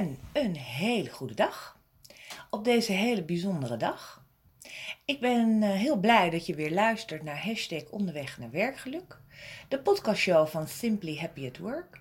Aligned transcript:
En 0.00 0.18
een 0.32 0.56
hele 0.56 1.10
goede 1.10 1.34
dag. 1.34 1.78
Op 2.50 2.64
deze 2.64 2.92
hele 2.92 3.22
bijzondere 3.22 3.76
dag. 3.76 4.24
Ik 5.04 5.20
ben 5.20 5.62
eh, 5.62 5.70
heel 5.70 5.96
blij 5.96 6.30
dat 6.30 6.46
je 6.46 6.54
weer 6.54 6.70
luistert 6.70 7.22
naar 7.22 7.44
hashtag 7.44 7.84
onderweg 7.90 8.38
naar 8.38 8.50
werkgeluk. 8.50 9.18
De 9.68 9.78
podcastshow 9.80 10.46
van 10.46 10.68
Simply 10.68 11.16
Happy 11.16 11.46
at 11.46 11.58
Work. 11.58 12.00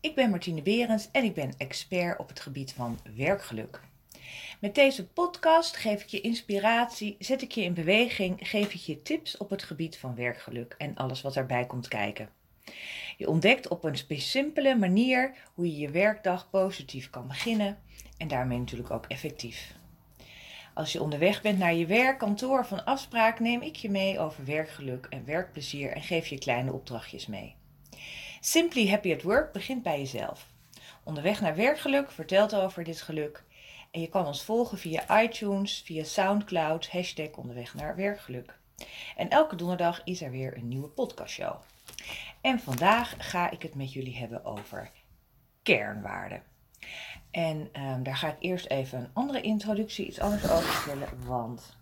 Ik 0.00 0.14
ben 0.14 0.30
Martine 0.30 0.62
Berends 0.62 1.08
en 1.12 1.24
ik 1.24 1.34
ben 1.34 1.54
expert 1.56 2.18
op 2.18 2.28
het 2.28 2.40
gebied 2.40 2.72
van 2.72 2.98
werkgeluk. 3.16 3.80
Met 4.60 4.74
deze 4.74 5.06
podcast 5.06 5.76
geef 5.76 6.02
ik 6.02 6.08
je 6.08 6.20
inspiratie, 6.20 7.16
zet 7.18 7.42
ik 7.42 7.52
je 7.52 7.62
in 7.62 7.74
beweging, 7.74 8.48
geef 8.48 8.74
ik 8.74 8.80
je 8.80 9.02
tips 9.02 9.36
op 9.36 9.50
het 9.50 9.62
gebied 9.62 9.98
van 9.98 10.14
werkgeluk 10.14 10.74
en 10.78 10.94
alles 10.94 11.22
wat 11.22 11.36
erbij 11.36 11.66
komt 11.66 11.88
kijken. 11.88 12.28
Je 13.16 13.28
ontdekt 13.28 13.68
op 13.68 13.84
een 13.84 13.98
simpele 14.08 14.76
manier 14.76 15.34
hoe 15.54 15.66
je 15.66 15.78
je 15.78 15.90
werkdag 15.90 16.50
positief 16.50 17.10
kan 17.10 17.26
beginnen 17.26 17.78
en 18.16 18.28
daarmee 18.28 18.58
natuurlijk 18.58 18.90
ook 18.90 19.06
effectief. 19.06 19.74
Als 20.74 20.92
je 20.92 21.02
onderweg 21.02 21.42
bent 21.42 21.58
naar 21.58 21.74
je 21.74 21.86
werk, 21.86 22.18
kantoor 22.18 22.66
van 22.66 22.84
afspraak, 22.84 23.40
neem 23.40 23.62
ik 23.62 23.76
je 23.76 23.90
mee 23.90 24.18
over 24.18 24.44
werkgeluk 24.44 25.06
en 25.10 25.24
werkplezier 25.24 25.92
en 25.92 26.02
geef 26.02 26.26
je 26.26 26.38
kleine 26.38 26.72
opdrachtjes 26.72 27.26
mee. 27.26 27.54
Simply 28.40 28.88
Happy 28.88 29.12
at 29.12 29.22
Work 29.22 29.52
begint 29.52 29.82
bij 29.82 29.98
jezelf. 29.98 30.52
Onderweg 31.04 31.40
naar 31.40 31.56
werkgeluk 31.56 32.10
vertelt 32.10 32.54
over 32.54 32.84
dit 32.84 33.00
geluk. 33.00 33.44
En 33.90 34.00
je 34.00 34.08
kan 34.08 34.26
ons 34.26 34.44
volgen 34.44 34.78
via 34.78 35.22
iTunes, 35.22 35.82
via 35.84 36.04
Soundcloud, 36.04 36.90
hashtag 36.90 37.30
onderweg 37.30 37.74
naar 37.74 37.96
werkgeluk. 37.96 38.58
En 39.16 39.28
elke 39.28 39.56
donderdag 39.56 40.00
is 40.04 40.22
er 40.22 40.30
weer 40.30 40.56
een 40.56 40.68
nieuwe 40.68 40.88
podcastshow. 40.88 41.60
En 42.40 42.60
vandaag 42.60 43.14
ga 43.18 43.50
ik 43.50 43.62
het 43.62 43.74
met 43.74 43.92
jullie 43.92 44.16
hebben 44.16 44.44
over 44.44 44.90
kernwaarden. 45.62 46.42
En 47.30 47.68
um, 47.82 48.02
daar 48.02 48.16
ga 48.16 48.28
ik 48.28 48.36
eerst 48.38 48.66
even 48.66 48.98
een 48.98 49.10
andere 49.12 49.40
introductie, 49.40 50.06
iets 50.06 50.20
anders 50.20 50.50
over 50.50 50.68
vertellen. 50.68 51.26
Want 51.26 51.76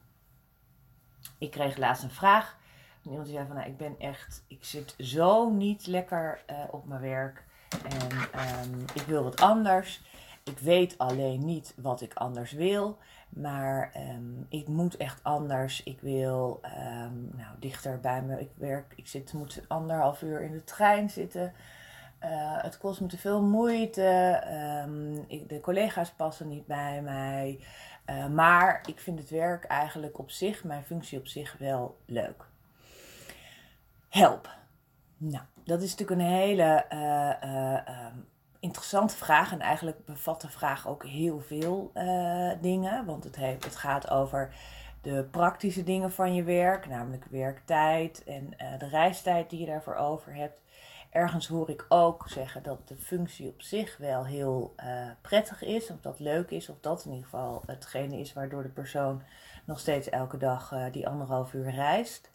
ik 1.38 1.50
kreeg 1.50 1.76
laatst 1.76 2.02
een 2.02 2.10
vraag 2.10 2.60
iemand 3.04 3.24
die 3.24 3.34
zei 3.34 3.46
van, 3.46 3.56
nou, 3.56 3.68
ik 3.68 3.76
ben 3.76 3.98
echt, 3.98 4.44
ik 4.46 4.64
zit 4.64 4.94
zo 4.98 5.50
niet 5.50 5.86
lekker 5.86 6.42
uh, 6.50 6.56
op 6.70 6.86
mijn 6.86 7.00
werk. 7.00 7.44
En 7.84 8.12
um, 8.12 8.84
ik 8.94 9.02
wil 9.02 9.22
wat 9.22 9.40
anders. 9.40 10.00
Ik 10.44 10.58
weet 10.58 10.98
alleen 10.98 11.44
niet 11.44 11.74
wat 11.76 12.00
ik 12.00 12.14
anders 12.14 12.52
wil. 12.52 12.98
Maar 13.36 13.92
um, 13.96 14.46
ik 14.48 14.68
moet 14.68 14.96
echt 14.96 15.20
anders. 15.22 15.82
Ik 15.82 16.00
wil 16.00 16.60
um, 16.64 17.30
nou, 17.36 17.58
dichter 17.58 18.00
bij 18.00 18.22
me. 18.22 18.40
Ik 18.40 18.50
werk, 18.54 18.92
ik 18.96 19.06
zit, 19.06 19.32
moet 19.32 19.64
anderhalf 19.68 20.22
uur 20.22 20.42
in 20.42 20.52
de 20.52 20.64
trein 20.64 21.10
zitten. 21.10 21.52
Uh, 22.24 22.62
het 22.62 22.78
kost 22.78 23.00
me 23.00 23.06
te 23.06 23.18
veel 23.18 23.42
moeite. 23.42 24.42
Ik, 25.26 25.48
de 25.48 25.60
collega's 25.60 26.10
passen 26.10 26.48
niet 26.48 26.66
bij 26.66 27.02
mij. 27.02 27.60
Uh, 28.06 28.26
maar 28.26 28.80
ik 28.86 29.00
vind 29.00 29.18
het 29.18 29.30
werk 29.30 29.64
eigenlijk 29.64 30.18
op 30.18 30.30
zich, 30.30 30.64
mijn 30.64 30.84
functie 30.84 31.18
op 31.18 31.26
zich, 31.26 31.56
wel 31.58 31.98
leuk. 32.06 32.44
Help. 34.08 34.50
Nou, 35.16 35.44
dat 35.64 35.82
is 35.82 35.90
natuurlijk 35.90 36.20
een 36.20 36.26
hele 36.26 36.84
uh, 36.92 38.22
interessante 38.62 39.16
vraag. 39.16 39.52
En 39.52 39.60
eigenlijk 39.60 40.04
bevat 40.04 40.40
de 40.40 40.48
vraag 40.48 40.88
ook 40.88 41.04
heel 41.06 41.40
veel 41.40 41.90
uh, 41.94 42.52
dingen. 42.60 43.04
Want 43.04 43.24
het, 43.24 43.36
het 43.36 43.76
gaat 43.76 44.10
over 44.10 44.54
de 45.00 45.28
praktische 45.30 45.82
dingen 45.82 46.12
van 46.12 46.34
je 46.34 46.42
werk, 46.42 46.86
namelijk 46.86 47.24
werktijd 47.30 48.24
en 48.24 48.54
uh, 48.58 48.78
de 48.78 48.88
reistijd 48.88 49.50
die 49.50 49.60
je 49.60 49.66
daarvoor 49.66 49.94
over 49.94 50.34
hebt. 50.34 50.60
Ergens 51.10 51.46
hoor 51.46 51.70
ik 51.70 51.86
ook 51.88 52.28
zeggen 52.28 52.62
dat 52.62 52.88
de 52.88 52.96
functie 52.96 53.48
op 53.48 53.62
zich 53.62 53.96
wel 53.96 54.26
heel 54.26 54.74
uh, 54.76 55.10
prettig 55.20 55.62
is, 55.62 55.90
of 55.90 56.00
dat 56.00 56.18
leuk 56.18 56.50
is, 56.50 56.68
of 56.68 56.76
dat 56.80 57.04
in 57.04 57.10
ieder 57.10 57.24
geval 57.24 57.62
hetgene 57.66 58.18
is 58.18 58.32
waardoor 58.32 58.62
de 58.62 58.68
persoon 58.68 59.22
nog 59.64 59.80
steeds 59.80 60.08
elke 60.08 60.36
dag 60.36 60.74
die 60.92 61.08
anderhalf 61.08 61.52
uur 61.52 61.70
reist. 61.70 62.31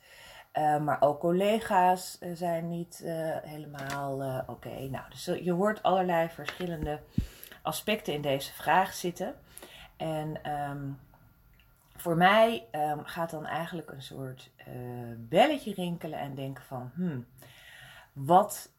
Uh, 0.58 0.80
maar 0.80 1.02
ook 1.02 1.20
collega's 1.20 2.18
uh, 2.22 2.36
zijn 2.36 2.70
niet 2.70 3.02
uh, 3.04 3.36
helemaal 3.42 4.44
oké. 4.48 4.88
Nou, 4.90 5.10
dus 5.10 5.26
je 5.26 5.52
hoort 5.52 5.84
allerlei 5.84 6.30
verschillende 6.30 7.00
aspecten 7.62 8.14
in 8.14 8.22
deze 8.22 8.54
vraag 8.54 8.94
zitten. 8.94 9.36
En 9.98 10.52
um, 10.70 11.00
voor 11.96 12.18
mij 12.18 12.68
um, 12.72 13.06
gaat 13.06 13.30
dan 13.30 13.46
eigenlijk 13.46 13.92
een 13.92 14.02
soort 14.02 14.52
belletje 15.18 15.74
rinkelen 15.74 16.20
en 16.20 16.36
denken 16.36 16.64
van, 16.64 16.92
hmm, 16.94 17.26
wat, 18.14 18.72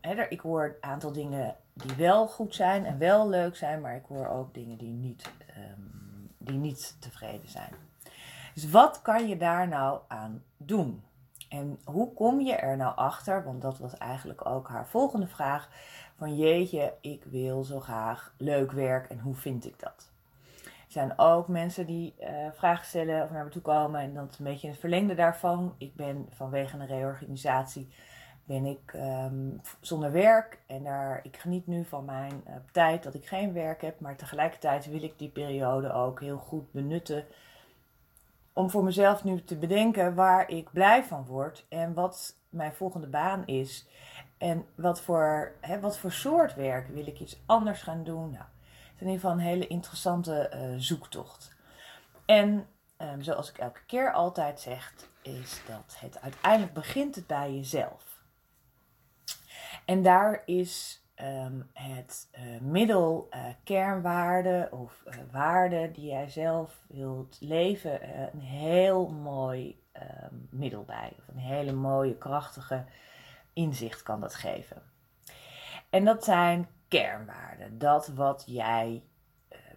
hè, 0.00 0.28
ik 0.28 0.40
hoor 0.40 0.64
een 0.64 0.90
aantal 0.90 1.12
dingen 1.12 1.56
die 1.72 1.94
wel 1.94 2.26
goed 2.26 2.54
zijn 2.54 2.84
en 2.84 2.98
wel 2.98 3.28
leuk 3.28 3.56
zijn, 3.56 3.80
maar 3.80 3.96
ik 3.96 4.04
hoor 4.08 4.28
ook 4.28 4.54
dingen 4.54 4.78
die 4.78 4.92
niet, 4.92 5.30
die 6.38 6.58
niet 6.58 6.96
tevreden 7.00 7.48
zijn. 7.48 7.72
Dus 8.54 8.70
wat 8.70 9.02
kan 9.02 9.28
je 9.28 9.36
daar 9.36 9.68
nou 9.68 10.00
aan 10.08 10.42
doen? 10.66 11.02
En 11.48 11.78
hoe 11.84 12.12
kom 12.12 12.40
je 12.40 12.54
er 12.54 12.76
nou 12.76 12.96
achter? 12.96 13.44
Want 13.44 13.62
dat 13.62 13.78
was 13.78 13.96
eigenlijk 13.96 14.46
ook 14.46 14.68
haar 14.68 14.86
volgende 14.86 15.26
vraag. 15.26 15.68
Van 16.16 16.36
jeetje, 16.36 16.92
ik 17.00 17.24
wil 17.24 17.64
zo 17.64 17.80
graag 17.80 18.34
leuk 18.38 18.72
werk 18.72 19.08
en 19.08 19.18
hoe 19.18 19.34
vind 19.34 19.66
ik 19.66 19.80
dat? 19.80 20.10
Er 20.64 21.02
zijn 21.02 21.18
ook 21.18 21.48
mensen 21.48 21.86
die 21.86 22.14
uh, 22.20 22.28
vragen 22.52 22.86
stellen 22.86 23.22
of 23.22 23.30
naar 23.30 23.44
me 23.44 23.50
toe 23.50 23.62
komen 23.62 24.00
en 24.00 24.14
dat 24.14 24.36
een 24.38 24.44
beetje 24.44 24.68
het 24.68 24.78
verlengde 24.78 25.14
daarvan. 25.14 25.74
Ik 25.78 25.94
ben 25.94 26.28
vanwege 26.30 26.78
een 26.78 26.86
reorganisatie 26.86 27.88
ben 28.46 28.64
ik 28.64 28.92
um, 28.94 29.60
zonder 29.80 30.12
werk 30.12 30.58
en 30.66 30.84
daar, 30.84 31.20
ik 31.22 31.36
geniet 31.36 31.66
nu 31.66 31.84
van 31.84 32.04
mijn 32.04 32.42
uh, 32.48 32.54
tijd 32.72 33.02
dat 33.02 33.14
ik 33.14 33.26
geen 33.26 33.52
werk 33.52 33.82
heb, 33.82 34.00
maar 34.00 34.16
tegelijkertijd 34.16 34.90
wil 34.90 35.02
ik 35.02 35.18
die 35.18 35.28
periode 35.28 35.92
ook 35.92 36.20
heel 36.20 36.38
goed 36.38 36.72
benutten 36.72 37.24
om 38.56 38.70
voor 38.70 38.84
mezelf 38.84 39.24
nu 39.24 39.44
te 39.44 39.56
bedenken 39.56 40.14
waar 40.14 40.50
ik 40.50 40.72
blij 40.72 41.04
van 41.04 41.24
word 41.24 41.66
en 41.68 41.94
wat 41.94 42.36
mijn 42.48 42.74
volgende 42.74 43.06
baan 43.06 43.46
is. 43.46 43.86
En 44.38 44.66
wat 44.74 45.00
voor, 45.00 45.52
hè, 45.60 45.80
wat 45.80 45.98
voor 45.98 46.12
soort 46.12 46.54
werk 46.54 46.88
wil 46.88 47.06
ik 47.06 47.20
iets 47.20 47.40
anders 47.46 47.82
gaan 47.82 48.04
doen? 48.04 48.30
Nou, 48.30 48.44
het 48.44 48.94
is 48.94 49.00
in 49.00 49.06
ieder 49.06 49.20
geval 49.20 49.30
een 49.30 49.38
hele 49.38 49.66
interessante 49.66 50.50
uh, 50.54 50.74
zoektocht. 50.76 51.56
En 52.26 52.66
um, 52.98 53.22
zoals 53.22 53.50
ik 53.50 53.58
elke 53.58 53.84
keer 53.86 54.12
altijd 54.12 54.60
zeg, 54.60 54.94
is 55.22 55.60
dat 55.66 55.96
het 56.00 56.20
uiteindelijk 56.20 56.72
begint 56.72 57.14
het 57.14 57.26
bij 57.26 57.54
jezelf. 57.54 58.22
En 59.84 60.02
daar 60.02 60.42
is 60.44 61.04
um, 61.22 61.70
het 61.72 62.28
uh, 62.38 62.60
middel 62.60 63.28
uh, 63.30 63.44
kernwaarde 63.64 64.68
of 64.70 65.02
uh, 65.06 65.14
waarde 65.30 65.90
die 65.92 66.06
jij 66.06 66.28
zelf 66.28 66.84
wilt 66.86 67.36
leven 67.40 68.18
een 68.32 68.40
heel 68.40 69.08
mooi 69.08 69.82
um, 69.92 70.48
middel 70.50 70.84
bij. 70.84 71.12
Of 71.18 71.28
een 71.28 71.40
hele 71.40 71.72
mooie, 71.72 72.16
krachtige 72.16 72.84
inzicht 73.52 74.02
kan 74.02 74.20
dat 74.20 74.34
geven. 74.34 74.82
En 75.90 76.04
dat 76.04 76.24
zijn 76.24 76.68
kernwaarden. 76.88 77.78
Dat 77.78 78.08
wat 78.08 78.44
jij 78.46 79.02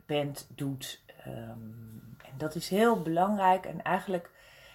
bent, 0.06 0.47
doet. 0.56 1.03
Um, 1.27 2.17
en 2.25 2.38
dat 2.38 2.56
is 2.56 2.69
heel 2.69 3.01
belangrijk. 3.01 3.66
En 3.66 3.81
eigenlijk 3.81 4.31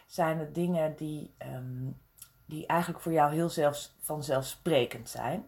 zijn 0.07 0.39
het 0.39 0.55
dingen 0.55 0.97
die, 0.97 1.35
die 2.47 2.67
eigenlijk 2.67 3.01
voor 3.01 3.13
jou 3.13 3.33
heel 3.33 3.49
zelfs, 3.49 3.97
vanzelfsprekend 4.01 5.09
zijn. 5.09 5.45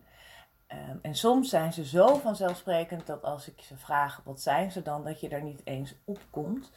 Um, 0.72 0.98
en 1.02 1.14
soms 1.14 1.48
zijn 1.50 1.72
ze 1.72 1.84
zo 1.84 2.14
vanzelfsprekend 2.14 3.06
dat 3.06 3.22
als 3.22 3.48
ik 3.48 3.60
ze 3.60 3.76
vraag 3.76 4.20
wat 4.24 4.40
zijn 4.40 4.72
ze 4.72 4.82
dan, 4.82 5.04
dat 5.04 5.20
je 5.20 5.28
er 5.28 5.42
niet 5.42 5.60
eens 5.64 5.94
op 6.04 6.18
komt. 6.30 6.72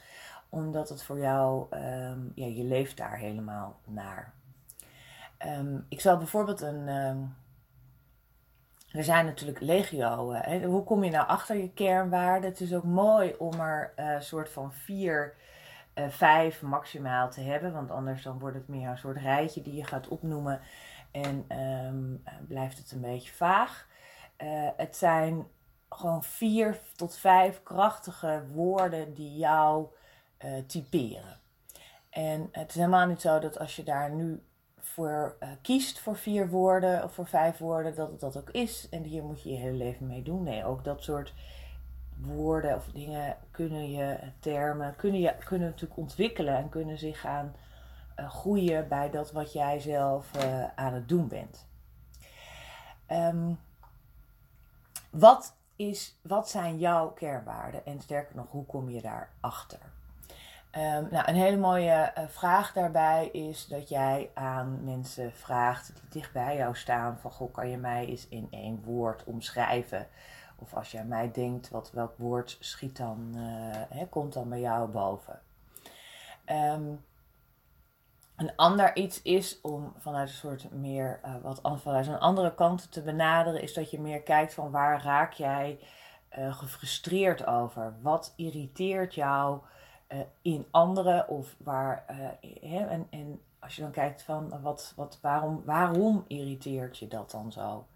Omdat 0.50 0.90
het 0.90 1.04
voor 1.04 1.20
jou, 1.20 1.76
um, 1.76 2.32
ja, 2.36 2.46
je 2.46 2.64
leeft 2.64 2.98
daar 2.98 3.18
helemaal 3.18 3.80
naar. 3.86 4.34
Um, 5.46 5.86
ik 5.90 6.02
zal 6.02 6.18
bijvoorbeeld 6.18 6.62
een. 6.62 6.88
er 8.92 9.04
zijn 9.04 9.26
natuurlijk 9.26 9.60
legio. 9.60 10.34
Uh, 10.34 10.66
hoe 10.66 10.84
kom 10.84 11.04
je 11.04 11.12
nou 11.12 11.28
achter 11.28 11.56
je 11.56 11.74
kernwaarden? 11.74 12.50
Het 12.50 12.60
is 12.60 12.74
ook 12.74 12.84
mooi 12.84 13.36
om 13.38 13.60
er 13.60 13.94
een 13.96 14.06
uh, 14.06 14.20
soort 14.20 14.50
van 14.50 14.74
vier, 14.74 15.36
uh, 15.96 16.08
vijf 16.08 16.62
maximaal 16.62 17.30
te 17.30 17.42
hebben. 17.42 17.74
Want 17.74 17.92
anders 17.92 18.24
dan 18.24 18.40
wordt 18.40 18.56
het 18.56 18.68
meer 18.68 18.90
een 18.90 18.98
soort 18.98 19.18
rijtje 19.18 19.62
die 19.62 19.76
je 19.76 19.84
gaat 19.84 20.08
opnoemen. 20.08 20.62
En 21.12 21.46
um, 21.88 22.24
blijft 22.48 22.78
het 22.78 22.92
een 22.92 23.02
beetje 23.02 23.32
vaag. 23.32 23.88
Uh, 24.38 24.70
het 24.78 24.96
zijn 24.96 25.48
gewoon 25.90 26.24
vier 26.24 26.80
tot 26.96 27.18
vijf 27.18 27.64
krachtige 27.64 28.44
woorden 28.54 29.14
die 29.14 29.38
jou 29.38 29.88
uh, 30.46 30.52
typeren. 30.68 31.40
En 32.10 32.50
het 32.52 32.70
is 32.70 32.76
helemaal 32.76 33.08
niet 33.08 33.22
zo 33.22 33.40
dat 33.40 33.60
als 33.60 33.76
je 33.76 33.84
daar 33.84 34.12
nu 34.12 34.44
voor 34.78 35.38
kiest 35.62 36.00
voor 36.00 36.16
vier 36.16 36.50
woorden 36.50 37.04
of 37.04 37.14
voor 37.14 37.28
vijf 37.28 37.58
woorden, 37.58 37.96
dat 37.96 38.10
het 38.12 38.20
dat 38.20 38.38
ook 38.38 38.50
is. 38.50 38.90
En 38.90 39.04
hier 39.04 39.24
moet 39.24 39.44
je 39.44 39.50
je 39.50 39.58
hele 39.58 39.78
leven 39.78 40.08
mee 40.08 40.24
doen. 40.24 40.44
Nee, 40.44 40.66
ook 40.66 40.84
dat 40.84 41.04
soort 41.04 41.34
woorden 42.22 42.76
of 42.76 42.86
dingen 42.86 43.38
kunnen 43.52 43.92
je, 43.92 44.18
termen, 44.40 44.96
kunnen, 44.96 45.20
je, 45.20 45.36
kunnen 45.46 45.68
natuurlijk 45.68 46.00
ontwikkelen 46.00 46.58
en 46.58 46.70
kunnen 46.70 46.98
zich 46.98 47.20
gaan 47.20 47.56
groeien 48.28 48.88
bij 48.88 49.10
dat 49.10 49.32
wat 49.32 49.54
jij 49.54 49.80
zelf 49.80 50.44
uh, 50.44 50.66
aan 50.76 50.94
het 50.94 51.10
doen 51.10 51.28
bent. 51.28 51.68
Um, 53.08 53.60
wat 55.10 55.56
is, 55.76 56.20
wat 56.22 56.50
zijn 56.50 56.78
jouw 56.78 57.10
kernwaarden? 57.10 57.86
En 57.86 58.02
sterker 58.02 58.36
nog, 58.36 58.46
hoe 58.50 58.66
kom 58.66 58.90
je 58.90 59.02
daarachter? 59.02 59.80
Um, 60.72 61.08
nou, 61.12 61.28
een 61.28 61.36
hele 61.36 61.58
mooie 61.58 62.12
uh, 62.18 62.24
vraag 62.28 62.74
daarbij 62.74 63.28
is 63.28 63.68
dat 63.68 63.90
jij 63.90 64.32
aan 64.34 64.84
mensen 64.84 65.32
vraagt 65.34 65.94
die 65.94 66.10
dicht 66.10 66.34
bij 66.34 66.58
jou 66.58 66.76
staan: 66.76 67.18
van 67.20 67.32
goh, 67.32 67.54
kan 67.54 67.70
je 67.70 67.78
mij 67.78 68.06
eens 68.06 68.28
in 68.28 68.48
één 68.52 68.84
woord 68.84 69.24
omschrijven? 69.24 70.08
Of 70.56 70.74
als 70.74 70.92
je 70.92 71.00
aan 71.00 71.08
mij 71.08 71.32
denkt, 71.32 71.70
wat, 71.70 71.92
welk 71.92 72.18
woord 72.18 72.58
schiet 72.60 72.98
dan, 72.98 73.36
komt 74.10 74.34
dan 74.34 74.50
bij 74.50 74.60
jou 74.60 74.90
boven? 74.90 75.40
Um, 76.46 77.04
een 78.40 78.56
ander 78.56 78.96
iets 78.96 79.22
is 79.22 79.62
om 79.62 79.94
vanuit 79.98 80.30
een 80.30 80.36
soort 80.36 80.72
meer 80.72 81.20
uh, 81.26 81.36
wat 81.42 81.60
vanuit 81.82 82.08
een 82.08 82.20
andere 82.20 82.56
kant 82.56 82.92
te 82.92 83.02
benaderen, 83.02 83.62
is 83.62 83.74
dat 83.74 83.92
je 83.92 84.00
meer 84.00 84.22
kijkt 84.22 84.54
van 84.54 84.72
waar 84.72 85.04
raak 85.04 85.34
jij 85.34 85.80
uh, 86.38 86.54
gefrustreerd 86.58 87.46
over? 87.46 87.94
Wat 88.02 88.34
irriteert 88.36 89.16
jou 89.16 89.60
uh, 90.10 90.20
in 90.42 90.68
anderen? 90.72 91.28
Of 91.28 91.56
waar, 91.58 92.06
en, 92.62 93.08
en 93.10 93.42
als 93.60 93.76
je 93.76 93.82
dan 93.82 93.92
kijkt 93.92 94.24
van 94.24 94.62
wat, 94.62 94.94
wat, 94.96 95.20
waarom, 95.22 95.62
waarom 95.66 96.24
irriteert 96.28 96.98
je 96.98 97.08
dat 97.08 97.32
dan 97.32 97.52
zo? 97.52 97.88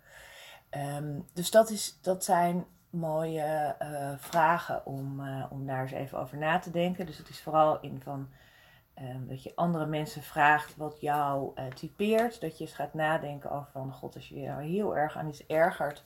Um, 0.71 1.25
dus 1.33 1.51
dat, 1.51 1.69
is, 1.69 1.99
dat 2.01 2.23
zijn 2.23 2.65
mooie 2.89 3.75
vragen 4.17 4.85
om, 4.85 5.23
om 5.49 5.65
daar 5.65 5.81
eens 5.81 5.91
even 5.91 6.19
over 6.19 6.37
na 6.37 6.59
te 6.59 6.71
denken. 6.71 7.05
Dus 7.05 7.17
het 7.17 7.29
is 7.29 7.41
vooral 7.41 7.79
in 7.79 8.01
van 8.01 8.29
Um, 9.01 9.27
dat 9.27 9.43
je 9.43 9.55
andere 9.55 9.85
mensen 9.85 10.21
vraagt 10.21 10.75
wat 10.75 11.01
jou 11.01 11.51
uh, 11.55 11.65
typeert. 11.65 12.41
Dat 12.41 12.57
je 12.57 12.63
eens 12.63 12.73
gaat 12.73 12.93
nadenken 12.93 13.51
over 13.51 13.71
van 13.71 13.93
god, 13.93 14.15
als 14.15 14.29
je 14.29 14.39
je 14.39 14.51
heel 14.51 14.97
erg 14.97 15.17
aan 15.17 15.27
iets 15.27 15.45
ergert. 15.45 16.03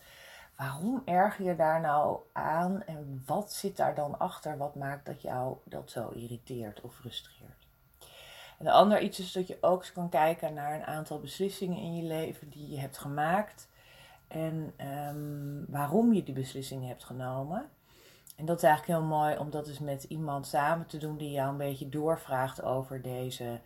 Waarom 0.56 1.02
erger 1.06 1.46
je 1.46 1.56
daar 1.56 1.82
nou 1.82 2.20
aan? 2.34 2.84
En 2.84 3.24
wat 3.26 3.54
zit 3.54 3.78
daar 3.78 3.96
dan 3.96 4.20
achter? 4.20 4.58
Wat 4.58 4.76
maakt 4.76 5.06
dat 5.06 5.22
jou 5.22 5.58
dat 5.64 5.92
zo 5.92 6.10
irriteert 6.10 6.82
of 6.82 6.96
frustreert? 6.96 7.68
En 8.58 8.66
de 8.66 8.72
ander 8.72 9.02
iets 9.02 9.20
is 9.20 9.32
dat 9.32 9.48
je 9.48 9.58
ook 9.62 9.80
eens 9.80 9.92
kan 9.92 10.10
kijken 10.10 10.54
naar 10.54 10.76
een 10.76 10.86
aantal 10.86 11.20
beslissingen 11.20 11.78
in 11.78 11.96
je 11.96 12.04
leven 12.04 12.50
die 12.50 12.70
je 12.70 12.80
hebt 12.80 12.98
gemaakt. 12.98 13.70
En 14.28 14.74
um, 15.08 15.66
waarom 15.68 16.14
je 16.14 16.24
die 16.24 16.34
beslissingen 16.34 16.88
hebt 16.88 17.04
genomen. 17.04 17.70
En 18.38 18.46
dat 18.46 18.58
is 18.58 18.64
eigenlijk 18.64 19.00
heel 19.00 19.10
mooi 19.10 19.38
om 19.38 19.50
dat 19.50 19.66
dus 19.66 19.80
met 19.80 20.04
iemand 20.04 20.48
samen 20.48 20.88
te 20.88 20.98
doen 20.98 21.18
die 21.18 21.32
jou 21.32 21.50
een 21.50 21.58
beetje 21.58 21.90
doorvraagt 21.90 22.64
over 22.64 23.02
deze 23.02 23.60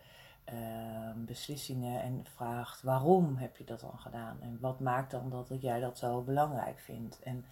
uh, 0.53 1.11
beslissingen 1.15 2.01
en 2.01 2.25
vraagt 2.35 2.81
waarom 2.81 3.35
heb 3.35 3.57
je 3.57 3.63
dat 3.63 3.79
dan 3.79 3.99
gedaan 3.99 4.37
en 4.41 4.57
wat 4.61 4.79
maakt 4.79 5.11
dan 5.11 5.29
dat 5.29 5.61
jij 5.61 5.79
dat 5.79 5.97
zo 5.97 6.21
belangrijk 6.21 6.79
vindt. 6.79 7.19
En, 7.19 7.45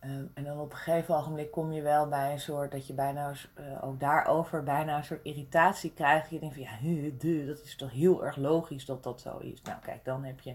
uh, 0.00 0.10
en 0.34 0.44
dan 0.44 0.60
op 0.60 0.70
een 0.70 0.76
gegeven 0.76 1.16
ogenblik 1.16 1.50
kom 1.50 1.72
je 1.72 1.82
wel 1.82 2.08
bij 2.08 2.32
een 2.32 2.40
soort 2.40 2.70
dat 2.70 2.86
je 2.86 2.94
bijna 2.94 3.32
uh, 3.58 3.84
ook 3.84 4.00
daarover 4.00 4.62
bijna 4.62 4.96
een 4.96 5.04
soort 5.04 5.24
irritatie 5.24 5.92
krijgt. 5.92 6.30
Je 6.30 6.38
denkt 6.38 6.54
van 6.54 6.64
ja, 6.64 7.46
dat 7.46 7.62
is 7.64 7.76
toch 7.76 7.90
heel 7.90 8.24
erg 8.24 8.36
logisch 8.36 8.84
dat 8.84 9.02
dat 9.02 9.20
zo 9.20 9.38
is. 9.38 9.62
Nou 9.62 9.80
kijk, 9.80 10.04
dan 10.04 10.24
heb 10.24 10.40
je 10.40 10.54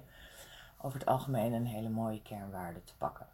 over 0.82 1.00
het 1.00 1.08
algemeen 1.08 1.54
een 1.54 1.66
hele 1.66 1.90
mooie 1.90 2.22
kernwaarde 2.22 2.84
te 2.84 2.96
pakken. 2.98 3.28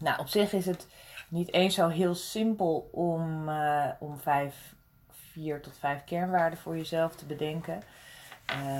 Nou, 0.00 0.20
op 0.20 0.28
zich 0.28 0.52
is 0.52 0.66
het 0.66 0.86
niet 1.28 1.52
eens 1.52 1.74
zo 1.74 1.88
heel 1.88 2.14
simpel 2.14 2.88
om, 2.92 3.48
uh, 3.48 3.86
om 3.98 4.18
vijf, 4.18 4.74
vier 5.10 5.62
tot 5.62 5.78
vijf 5.78 6.04
kernwaarden 6.04 6.58
voor 6.58 6.76
jezelf 6.76 7.16
te 7.16 7.26
bedenken. 7.26 7.82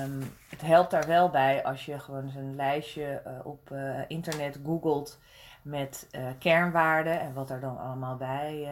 Um, 0.03 0.37
het 0.49 0.61
helpt 0.61 0.91
daar 0.91 1.07
wel 1.07 1.29
bij 1.29 1.65
als 1.65 1.87
je 1.87 1.99
gewoon 1.99 2.25
eens 2.25 2.35
een 2.35 2.57
lijstje 2.57 3.23
uh, 3.27 3.47
op 3.47 3.71
uh, 3.73 4.01
internet 4.09 4.59
googelt 4.65 5.19
met 5.63 6.09
kernwaarden 6.39 7.21
en 7.21 7.35
wat 7.35 7.51
er 7.51 7.61
dan 7.61 7.79
allemaal 7.79 8.17
bij. 8.17 8.65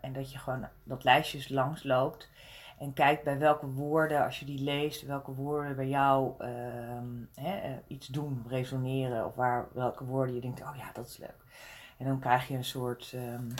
en 0.00 0.12
dat 0.12 0.32
je 0.32 0.38
gewoon 0.38 0.68
dat 0.84 1.04
lijstjes 1.04 1.48
langs 1.48 1.82
loopt. 1.82 2.28
En 2.78 2.92
kijkt 2.92 3.24
bij 3.24 3.38
welke 3.38 3.66
woorden, 3.66 4.24
als 4.24 4.38
je 4.38 4.44
die 4.44 4.62
leest, 4.62 5.02
welke 5.06 5.32
woorden 5.34 5.76
bij 5.76 5.88
jou 5.88 6.32
ehm, 6.38 7.06
hè, 7.34 7.78
iets 7.86 8.06
doen, 8.06 8.44
resoneren. 8.48 9.26
Of 9.26 9.34
waar, 9.34 9.66
welke 9.72 10.04
woorden 10.04 10.34
je 10.34 10.40
denkt, 10.40 10.60
oh 10.60 10.76
ja, 10.76 10.90
dat 10.92 11.06
is 11.06 11.16
leuk. 11.16 11.42
En 12.02 12.08
dan 12.08 12.18
krijg 12.18 12.48
je 12.48 12.54
een 12.54 12.64
soort 12.64 13.12
um, 13.14 13.54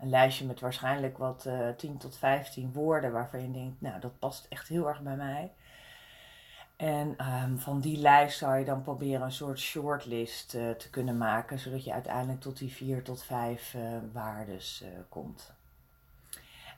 een 0.00 0.08
lijstje 0.08 0.46
met 0.46 0.60
waarschijnlijk 0.60 1.18
wat 1.18 1.44
uh, 1.46 1.68
eh, 1.68 1.76
10 1.76 1.96
tot 1.96 2.16
15 2.16 2.72
woorden 2.72 3.12
waarvan 3.12 3.42
je 3.42 3.50
denkt, 3.50 3.80
nou 3.80 4.00
dat 4.00 4.18
past 4.18 4.46
echt 4.48 4.68
heel 4.68 4.88
erg 4.88 5.00
bij 5.00 5.16
mij. 5.16 5.52
En 6.76 7.16
um, 7.42 7.58
van 7.58 7.80
die 7.80 7.98
lijst 7.98 8.38
zou 8.38 8.58
je 8.58 8.64
dan 8.64 8.82
proberen 8.82 9.22
een 9.22 9.32
soort 9.32 9.58
shortlist 9.58 10.54
uh, 10.54 10.70
te 10.70 10.90
kunnen 10.90 11.16
maken, 11.16 11.58
zodat 11.58 11.84
je 11.84 11.92
uiteindelijk 11.92 12.40
tot 12.40 12.58
die 12.58 12.72
4 12.72 13.02
tot 13.02 13.24
5 13.24 13.74
uh, 13.74 13.82
waardes 14.12 14.84
komt. 15.08 15.52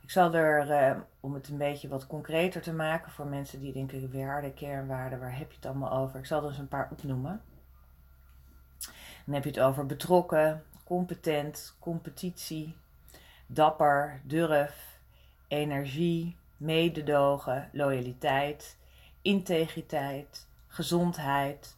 Ik 0.02 0.10
zal 0.10 0.34
er, 0.34 1.04
om 1.20 1.34
het 1.34 1.48
een 1.48 1.56
beetje 1.56 1.88
wat 1.88 2.06
concreter 2.06 2.62
te 2.62 2.72
maken 2.72 3.12
voor 3.12 3.26
mensen 3.26 3.60
die 3.60 3.72
denken, 3.72 4.12
waarden, 4.12 4.54
kernwaarden, 4.54 5.18
waar 5.18 5.38
heb 5.38 5.50
je 5.50 5.56
het 5.56 5.66
allemaal 5.66 5.92
over? 5.92 6.18
Ik 6.18 6.26
zal 6.26 6.44
er 6.44 6.58
een 6.58 6.68
paar 6.68 6.88
opnoemen. 6.90 7.42
Dan 9.24 9.34
heb 9.34 9.44
je 9.44 9.50
het 9.50 9.60
over 9.60 9.86
betrokken, 9.86 10.64
competent, 10.88 11.74
competitie, 11.78 12.74
dapper, 13.46 14.20
durf, 14.24 15.00
energie, 15.48 16.36
mededogen, 16.56 17.68
loyaliteit, 17.72 18.76
integriteit, 19.22 20.46
gezondheid, 20.68 21.76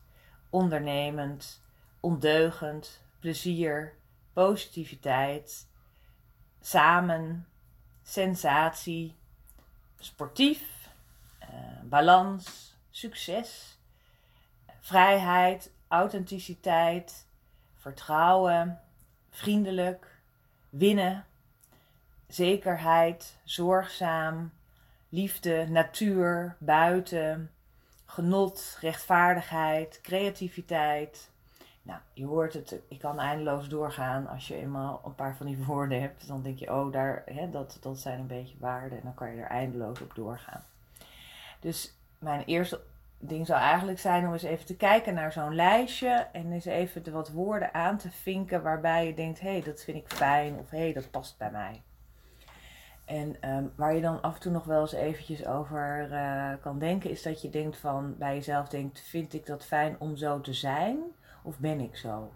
ondernemend, 0.51 1.63
ondeugend, 2.01 3.03
plezier, 3.21 3.95
positiviteit, 4.33 5.67
samen, 6.61 7.47
sensatie, 8.03 9.17
sportief, 9.99 10.63
uh, 11.43 11.83
balans, 11.83 12.77
succes, 12.91 13.79
vrijheid, 14.81 15.73
authenticiteit, 15.89 17.27
vertrouwen, 17.77 18.81
vriendelijk, 19.31 20.21
winnen, 20.69 21.25
zekerheid, 22.29 23.37
zorgzaam, 23.45 24.53
liefde, 25.09 25.67
natuur, 25.69 26.57
buiten, 26.59 27.51
genot, 28.07 28.79
rechtvaardigheid, 28.81 30.01
creativiteit. 30.03 31.31
Nou, 31.83 32.01
je 32.13 32.27
hoort 32.27 32.53
het, 32.53 32.81
ik 32.89 32.99
kan 32.99 33.19
eindeloos 33.19 33.69
doorgaan. 33.69 34.27
Als 34.27 34.49
je 34.49 34.55
eenmaal 34.55 35.03
een 35.05 35.15
paar 35.15 35.37
van 35.37 35.47
die 35.47 35.65
woorden 35.67 36.01
hebt, 36.01 36.27
dan 36.27 36.43
denk 36.43 36.59
je, 36.59 36.73
oh, 36.73 36.93
daar, 36.93 37.23
hè, 37.27 37.51
dat, 37.51 37.79
dat 37.81 37.99
zijn 37.99 38.19
een 38.19 38.27
beetje 38.27 38.57
waarden. 38.59 38.99
En 38.99 39.05
dan 39.05 39.15
kan 39.15 39.35
je 39.35 39.41
er 39.41 39.49
eindeloos 39.49 40.01
op 40.01 40.15
doorgaan. 40.15 40.65
Dus 41.61 41.95
mijn 42.19 42.45
eerste 42.45 42.81
ding 43.23 43.47
zou 43.47 43.61
eigenlijk 43.61 43.99
zijn 43.99 44.27
om 44.27 44.33
eens 44.33 44.43
even 44.43 44.67
te 44.67 44.77
kijken 44.77 45.15
naar 45.15 45.33
zo'n 45.33 45.55
lijstje 45.55 46.29
en 46.33 46.53
eens 46.53 46.65
even 46.65 47.03
de 47.03 47.11
wat 47.11 47.31
woorden 47.31 47.75
aan 47.75 47.97
te 47.97 48.11
vinken 48.11 48.63
waarbij 48.63 49.07
je 49.07 49.15
denkt, 49.15 49.41
hé, 49.41 49.51
hey, 49.51 49.63
dat 49.63 49.83
vind 49.83 49.97
ik 49.97 50.13
fijn 50.13 50.59
of 50.59 50.71
hé, 50.71 50.79
hey, 50.79 50.93
dat 50.93 51.11
past 51.11 51.39
bij 51.39 51.51
mij. 51.51 51.83
En 53.05 53.51
um, 53.51 53.73
waar 53.77 53.95
je 53.95 54.01
dan 54.01 54.21
af 54.21 54.35
en 54.35 54.41
toe 54.41 54.53
nog 54.53 54.65
wel 54.65 54.81
eens 54.81 54.93
eventjes 54.93 55.47
over 55.47 56.09
uh, 56.13 56.53
kan 56.61 56.79
denken, 56.79 57.11
is 57.11 57.23
dat 57.23 57.43
je 57.43 57.51
denkt 57.51 57.77
van 57.77 58.17
bij 58.19 58.35
jezelf 58.35 58.69
denkt, 58.69 59.01
vind 59.01 59.35
ik 59.35 59.47
dat 59.47 59.65
fijn 59.65 59.97
om 59.99 60.17
zo 60.17 60.41
te 60.41 60.55
zijn 60.55 60.99
of 61.43 61.59
ben 61.59 61.81
ik 61.81 61.97
zo? 61.97 62.33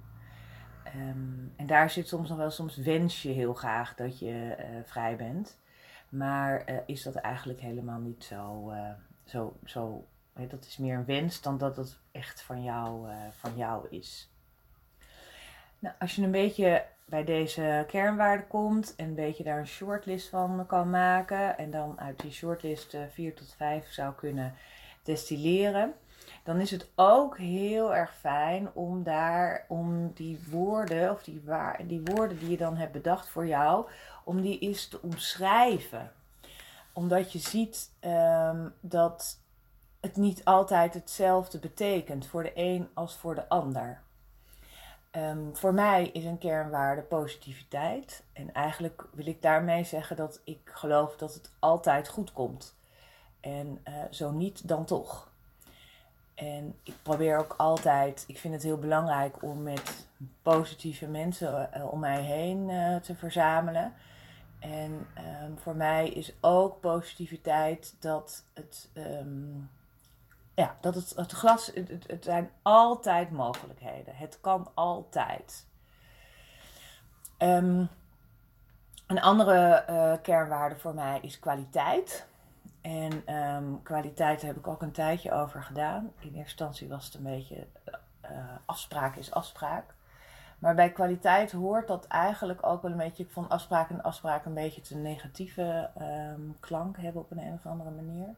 Um, 0.97 1.53
en 1.57 1.67
daar 1.67 1.91
zit 1.91 2.09
soms 2.09 2.29
nog 2.29 2.39
wel, 2.39 2.51
soms 2.51 2.77
wens 2.77 3.23
je 3.23 3.29
heel 3.29 3.55
graag 3.55 3.95
dat 3.95 4.19
je 4.19 4.57
uh, 4.59 4.65
vrij 4.85 5.17
bent. 5.17 5.59
Maar 6.09 6.71
uh, 6.71 6.77
is 6.87 7.03
dat 7.03 7.15
eigenlijk 7.15 7.61
helemaal 7.61 8.01
niet 8.01 8.25
zo, 8.25 8.73
zo, 9.25 9.57
zo 9.65 10.07
dat 10.35 10.65
is 10.65 10.77
meer 10.77 10.97
een 10.97 11.05
wens 11.05 11.41
dan 11.41 11.59
dat 11.59 11.77
het 11.77 11.99
echt 12.13 12.43
van 12.43 12.63
jou, 12.63 13.09
uh, 13.09 13.17
van 13.31 13.57
jou 13.57 13.87
is. 13.91 14.31
Nou, 15.79 15.95
als 15.99 16.15
je 16.15 16.23
een 16.23 16.31
beetje 16.31 16.85
bij 17.05 17.25
deze 17.25 17.85
kernwaarden 17.89 18.47
komt 18.47 18.97
en 18.97 19.07
een 19.07 19.15
beetje 19.15 19.45
daar 19.45 19.59
een 19.59 19.67
shortlist 19.67 20.29
van 20.29 20.67
kan 20.67 20.91
maken 20.91 21.59
en 21.59 21.71
dan 21.71 22.01
uit 22.01 22.21
die 22.21 22.31
shortlist 22.31 22.95
uh, 22.95 23.01
4 23.11 23.35
tot 23.35 23.55
5 23.57 23.93
zou 23.93 24.15
kunnen 24.15 24.55
destilleren, 25.03 25.95
dan 26.43 26.61
is 26.61 26.71
het 26.71 26.91
ook 26.95 27.39
heel 27.39 27.95
erg 27.95 28.15
fijn 28.15 28.73
om 28.73 29.03
daar, 29.03 29.65
om 29.69 30.13
die 30.13 30.45
woorden, 30.51 31.11
of 31.11 31.23
die, 31.23 31.43
waar, 31.45 31.87
die 31.87 32.01
woorden 32.05 32.39
die 32.39 32.51
je 32.51 32.57
dan 32.57 32.77
hebt 32.77 32.93
bedacht 32.93 33.29
voor 33.29 33.47
jou, 33.47 33.87
om 34.25 34.41
die 34.41 34.59
eens 34.59 34.89
te 34.89 35.03
omschrijven. 35.03 36.13
Omdat 36.93 37.33
je 37.33 37.39
ziet 37.39 37.91
um, 38.01 38.75
dat 38.81 39.44
het 40.05 40.17
niet 40.17 40.45
altijd 40.45 40.95
hetzelfde 40.95 41.59
betekent 41.59 42.27
voor 42.27 42.43
de 42.43 42.53
een 42.55 42.89
als 42.95 43.17
voor 43.17 43.35
de 43.35 43.49
ander. 43.49 44.03
Um, 45.17 45.57
voor 45.57 45.75
mij 45.75 46.09
is 46.09 46.25
een 46.25 46.39
kernwaarde 46.39 47.03
positiviteit. 47.03 48.23
En 48.33 48.53
eigenlijk 48.53 49.07
wil 49.13 49.27
ik 49.27 49.43
daarmee 49.43 49.85
zeggen 49.85 50.17
dat 50.17 50.41
ik 50.45 50.61
geloof 50.65 51.17
dat 51.17 51.35
het 51.35 51.51
altijd 51.59 52.09
goed 52.09 52.33
komt. 52.33 52.75
En 53.41 53.81
uh, 53.89 53.95
zo 54.11 54.31
niet, 54.31 54.69
dan 54.69 54.85
toch. 54.85 55.33
En 56.35 56.79
ik 56.83 56.95
probeer 57.03 57.39
ook 57.39 57.55
altijd, 57.57 58.25
ik 58.27 58.39
vind 58.39 58.55
het 58.55 58.63
heel 58.63 58.79
belangrijk 58.79 59.43
om 59.43 59.63
met 59.63 60.07
positieve 60.43 61.07
mensen 61.07 61.73
eh, 61.73 61.93
om 61.93 62.01
mij 62.01 62.23
heen 62.23 62.71
eh, 62.71 62.97
te 62.97 63.15
verzamelen. 63.15 63.93
En 64.61 65.07
ehm, 65.15 65.57
voor 65.57 65.77
mij 65.77 66.09
is 66.09 66.35
ook 66.41 66.81
positiviteit 66.81 67.97
dat 68.01 68.45
het, 68.55 68.89
ehm, 68.93 69.63
ja, 70.55 70.77
dat 70.81 70.95
het, 70.95 71.13
het 71.17 71.33
glas, 71.33 71.67
het, 71.75 71.89
het, 72.07 72.25
zijn 72.25 72.51
altijd 72.63 73.31
mogelijkheden. 73.31 74.17
Het 74.17 74.39
kan 74.41 74.71
altijd. 74.75 75.67
Um, 77.39 77.89
een 79.07 79.21
andere 79.21 79.85
uh, 79.91 80.13
kernwaarde 80.23 80.77
voor 80.77 80.95
mij 80.95 81.19
is 81.23 81.39
kwaliteit. 81.39 82.27
En 82.81 83.35
um, 83.35 83.83
kwaliteit 83.83 84.43
heb 84.43 84.57
ik 84.57 84.67
ook 84.67 84.83
een 84.83 84.93
tijdje 84.93 85.33
over 85.33 85.63
gedaan. 85.63 86.13
In 86.19 86.27
eerste 86.27 86.41
instantie 86.41 86.89
was 86.89 87.05
het 87.05 87.15
een 87.15 87.23
beetje 87.23 87.67
uh, 88.31 88.39
afspraak 88.65 89.17
is 89.17 89.33
afspraak. 89.33 89.95
Maar 90.59 90.75
bij 90.75 90.91
kwaliteit 90.91 91.53
hoort 91.53 91.89
dat 91.89 92.07
eigenlijk 92.07 92.67
ook 92.67 92.83
wel 92.83 92.91
een 92.91 92.97
beetje. 92.97 93.27
Vond 93.29 93.49
afspraak 93.49 93.91
en 93.91 94.03
afspraak 94.03 94.45
een 94.45 94.55
beetje 94.55 94.81
te 94.81 94.97
negatieve 94.97 95.91
um, 96.01 96.57
klank 96.61 96.97
hebben 96.97 97.23
op 97.23 97.31
een, 97.31 97.39
een 97.39 97.53
of 97.53 97.67
andere 97.67 97.91
manier. 97.91 98.29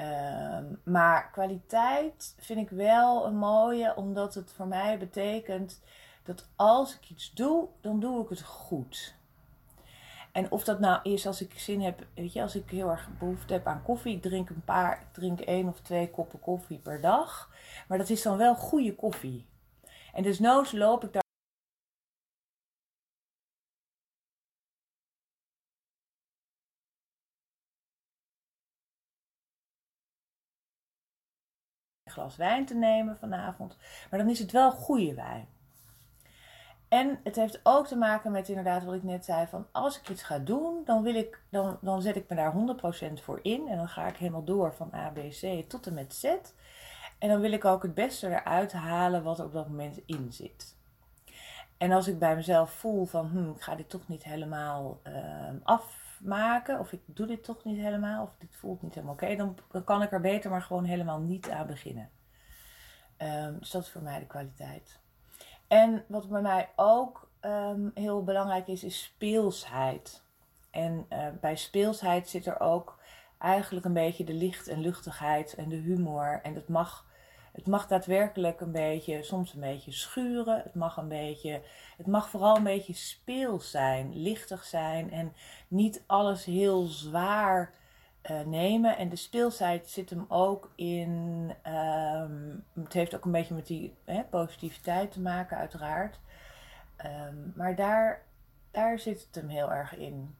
Um, 0.00 0.80
maar 0.84 1.30
kwaliteit 1.30 2.34
vind 2.38 2.58
ik 2.58 2.70
wel 2.70 3.26
een 3.26 3.36
mooie, 3.36 3.96
omdat 3.96 4.34
het 4.34 4.52
voor 4.52 4.66
mij 4.66 4.98
betekent 4.98 5.80
dat 6.22 6.48
als 6.56 6.96
ik 6.96 7.10
iets 7.10 7.32
doe, 7.32 7.68
dan 7.80 8.00
doe 8.00 8.22
ik 8.22 8.28
het 8.28 8.42
goed. 8.42 9.14
En 10.32 10.50
of 10.50 10.64
dat 10.64 10.80
nou 10.80 11.00
is 11.02 11.26
als 11.26 11.40
ik 11.40 11.58
zin 11.58 11.80
heb, 11.80 12.06
weet 12.14 12.32
je, 12.32 12.42
als 12.42 12.54
ik 12.54 12.70
heel 12.70 12.90
erg 12.90 13.08
behoefte 13.18 13.52
heb 13.52 13.66
aan 13.66 13.82
koffie, 13.82 14.16
ik 14.16 14.22
drink 14.22 14.50
een 14.50 14.64
paar, 14.64 15.06
drink 15.12 15.40
één 15.40 15.68
of 15.68 15.80
twee 15.80 16.10
koppen 16.10 16.40
koffie 16.40 16.78
per 16.78 17.00
dag. 17.00 17.50
Maar 17.88 17.98
dat 17.98 18.10
is 18.10 18.22
dan 18.22 18.36
wel 18.36 18.54
goede 18.54 18.94
koffie. 18.94 19.46
En 20.12 20.22
dus 20.22 20.38
noods 20.38 20.72
loop 20.72 21.04
ik 21.04 21.12
daar. 21.12 21.25
Glas 32.16 32.36
wijn 32.36 32.66
te 32.66 32.74
nemen 32.74 33.16
vanavond. 33.16 33.76
Maar 34.10 34.18
dan 34.18 34.28
is 34.28 34.38
het 34.38 34.52
wel 34.52 34.70
goede 34.70 35.14
wijn. 35.14 35.48
En 36.88 37.20
het 37.24 37.36
heeft 37.36 37.60
ook 37.62 37.86
te 37.86 37.96
maken 37.96 38.32
met 38.32 38.48
inderdaad 38.48 38.84
wat 38.84 38.94
ik 38.94 39.02
net 39.02 39.24
zei: 39.24 39.46
van 39.46 39.66
als 39.72 39.98
ik 39.98 40.08
iets 40.08 40.22
ga 40.22 40.38
doen, 40.38 40.82
dan, 40.84 41.02
wil 41.02 41.14
ik, 41.14 41.40
dan, 41.50 41.78
dan 41.80 42.02
zet 42.02 42.16
ik 42.16 42.28
me 42.28 42.36
daar 42.36 42.54
100% 43.10 43.22
voor 43.22 43.38
in. 43.42 43.68
En 43.68 43.76
dan 43.76 43.88
ga 43.88 44.06
ik 44.06 44.16
helemaal 44.16 44.44
door 44.44 44.74
van 44.74 44.90
A, 44.94 45.10
B, 45.10 45.18
C 45.30 45.68
tot 45.68 45.86
en 45.86 45.94
met 45.94 46.14
Z. 46.14 46.24
En 47.18 47.28
dan 47.28 47.40
wil 47.40 47.52
ik 47.52 47.64
ook 47.64 47.82
het 47.82 47.94
beste 47.94 48.28
eruit 48.28 48.72
halen 48.72 49.22
wat 49.22 49.38
er 49.38 49.44
op 49.44 49.52
dat 49.52 49.68
moment 49.68 50.00
in 50.06 50.32
zit. 50.32 50.76
En 51.78 51.92
als 51.92 52.08
ik 52.08 52.18
bij 52.18 52.36
mezelf 52.36 52.70
voel 52.70 53.04
van 53.04 53.26
hm, 53.28 53.50
ik 53.50 53.60
ga 53.60 53.74
dit 53.74 53.88
toch 53.88 54.08
niet 54.08 54.24
helemaal 54.24 55.00
uh, 55.06 55.14
afmaken, 56.26 56.78
of 56.78 56.92
ik 56.92 57.00
doe 57.06 57.26
dit 57.26 57.44
toch 57.44 57.64
niet 57.64 57.78
helemaal, 57.78 58.22
of 58.22 58.34
dit 58.38 58.56
voelt 58.56 58.82
niet 58.82 58.94
helemaal 58.94 59.14
oké, 59.14 59.36
dan, 59.36 59.58
kan 59.84 60.02
ik 60.02 60.12
er 60.12 60.20
beter 60.20 60.50
maar 60.50 60.62
gewoon 60.62 60.84
helemaal 60.84 61.20
niet 61.20 61.50
aan 61.50 61.66
beginnen. 61.66 62.10
Um, 63.18 63.58
dus 63.58 63.70
dat 63.70 63.82
is 63.82 63.90
voor 63.90 64.02
mij 64.02 64.18
de 64.18 64.26
kwaliteit. 64.26 64.98
En 65.66 66.04
wat 66.08 66.28
bij 66.28 66.40
mij 66.40 66.68
ook 66.76 67.30
um, 67.40 67.90
heel 67.94 68.24
belangrijk 68.24 68.66
is, 68.66 68.84
is 68.84 69.02
speelsheid. 69.02 70.22
En 70.70 71.06
uh, 71.12 71.26
bij 71.40 71.56
speelsheid 71.56 72.28
zit 72.28 72.46
er 72.46 72.60
ook 72.60 72.98
eigenlijk 73.38 73.86
een 73.86 73.92
beetje 73.92 74.24
de 74.24 74.34
licht 74.34 74.68
en 74.68 74.80
luchtigheid 74.80 75.54
en 75.54 75.68
de 75.68 75.76
humor. 75.76 76.40
En 76.42 76.54
het 76.54 76.68
mag, 76.68 77.06
het 77.56 77.66
mag 77.66 77.86
daadwerkelijk 77.86 78.60
een 78.60 78.72
beetje, 78.72 79.22
soms 79.22 79.54
een 79.54 79.60
beetje 79.60 79.92
schuren. 79.92 80.62
Het 80.62 80.74
mag 80.74 80.96
een 80.96 81.08
beetje, 81.08 81.62
het 81.96 82.06
mag 82.06 82.28
vooral 82.28 82.56
een 82.56 82.62
beetje 82.62 82.92
speels 82.92 83.70
zijn, 83.70 84.22
lichtig 84.22 84.64
zijn 84.64 85.10
en 85.12 85.32
niet 85.68 86.02
alles 86.06 86.44
heel 86.44 86.84
zwaar 86.84 87.72
uh, 88.30 88.40
nemen. 88.40 88.96
En 88.96 89.08
de 89.08 89.16
speelsheid 89.16 89.88
zit 89.88 90.10
hem 90.10 90.24
ook 90.28 90.72
in. 90.74 91.52
Um, 91.66 92.64
het 92.74 92.92
heeft 92.92 93.14
ook 93.14 93.24
een 93.24 93.32
beetje 93.32 93.54
met 93.54 93.66
die 93.66 93.96
hè, 94.04 94.24
positiviteit 94.24 95.12
te 95.12 95.20
maken, 95.20 95.56
uiteraard. 95.56 96.20
Um, 97.04 97.52
maar 97.54 97.74
daar, 97.74 98.22
daar 98.70 98.98
zit 98.98 99.20
het 99.26 99.34
hem 99.34 99.48
heel 99.48 99.72
erg 99.72 99.96
in. 99.96 100.36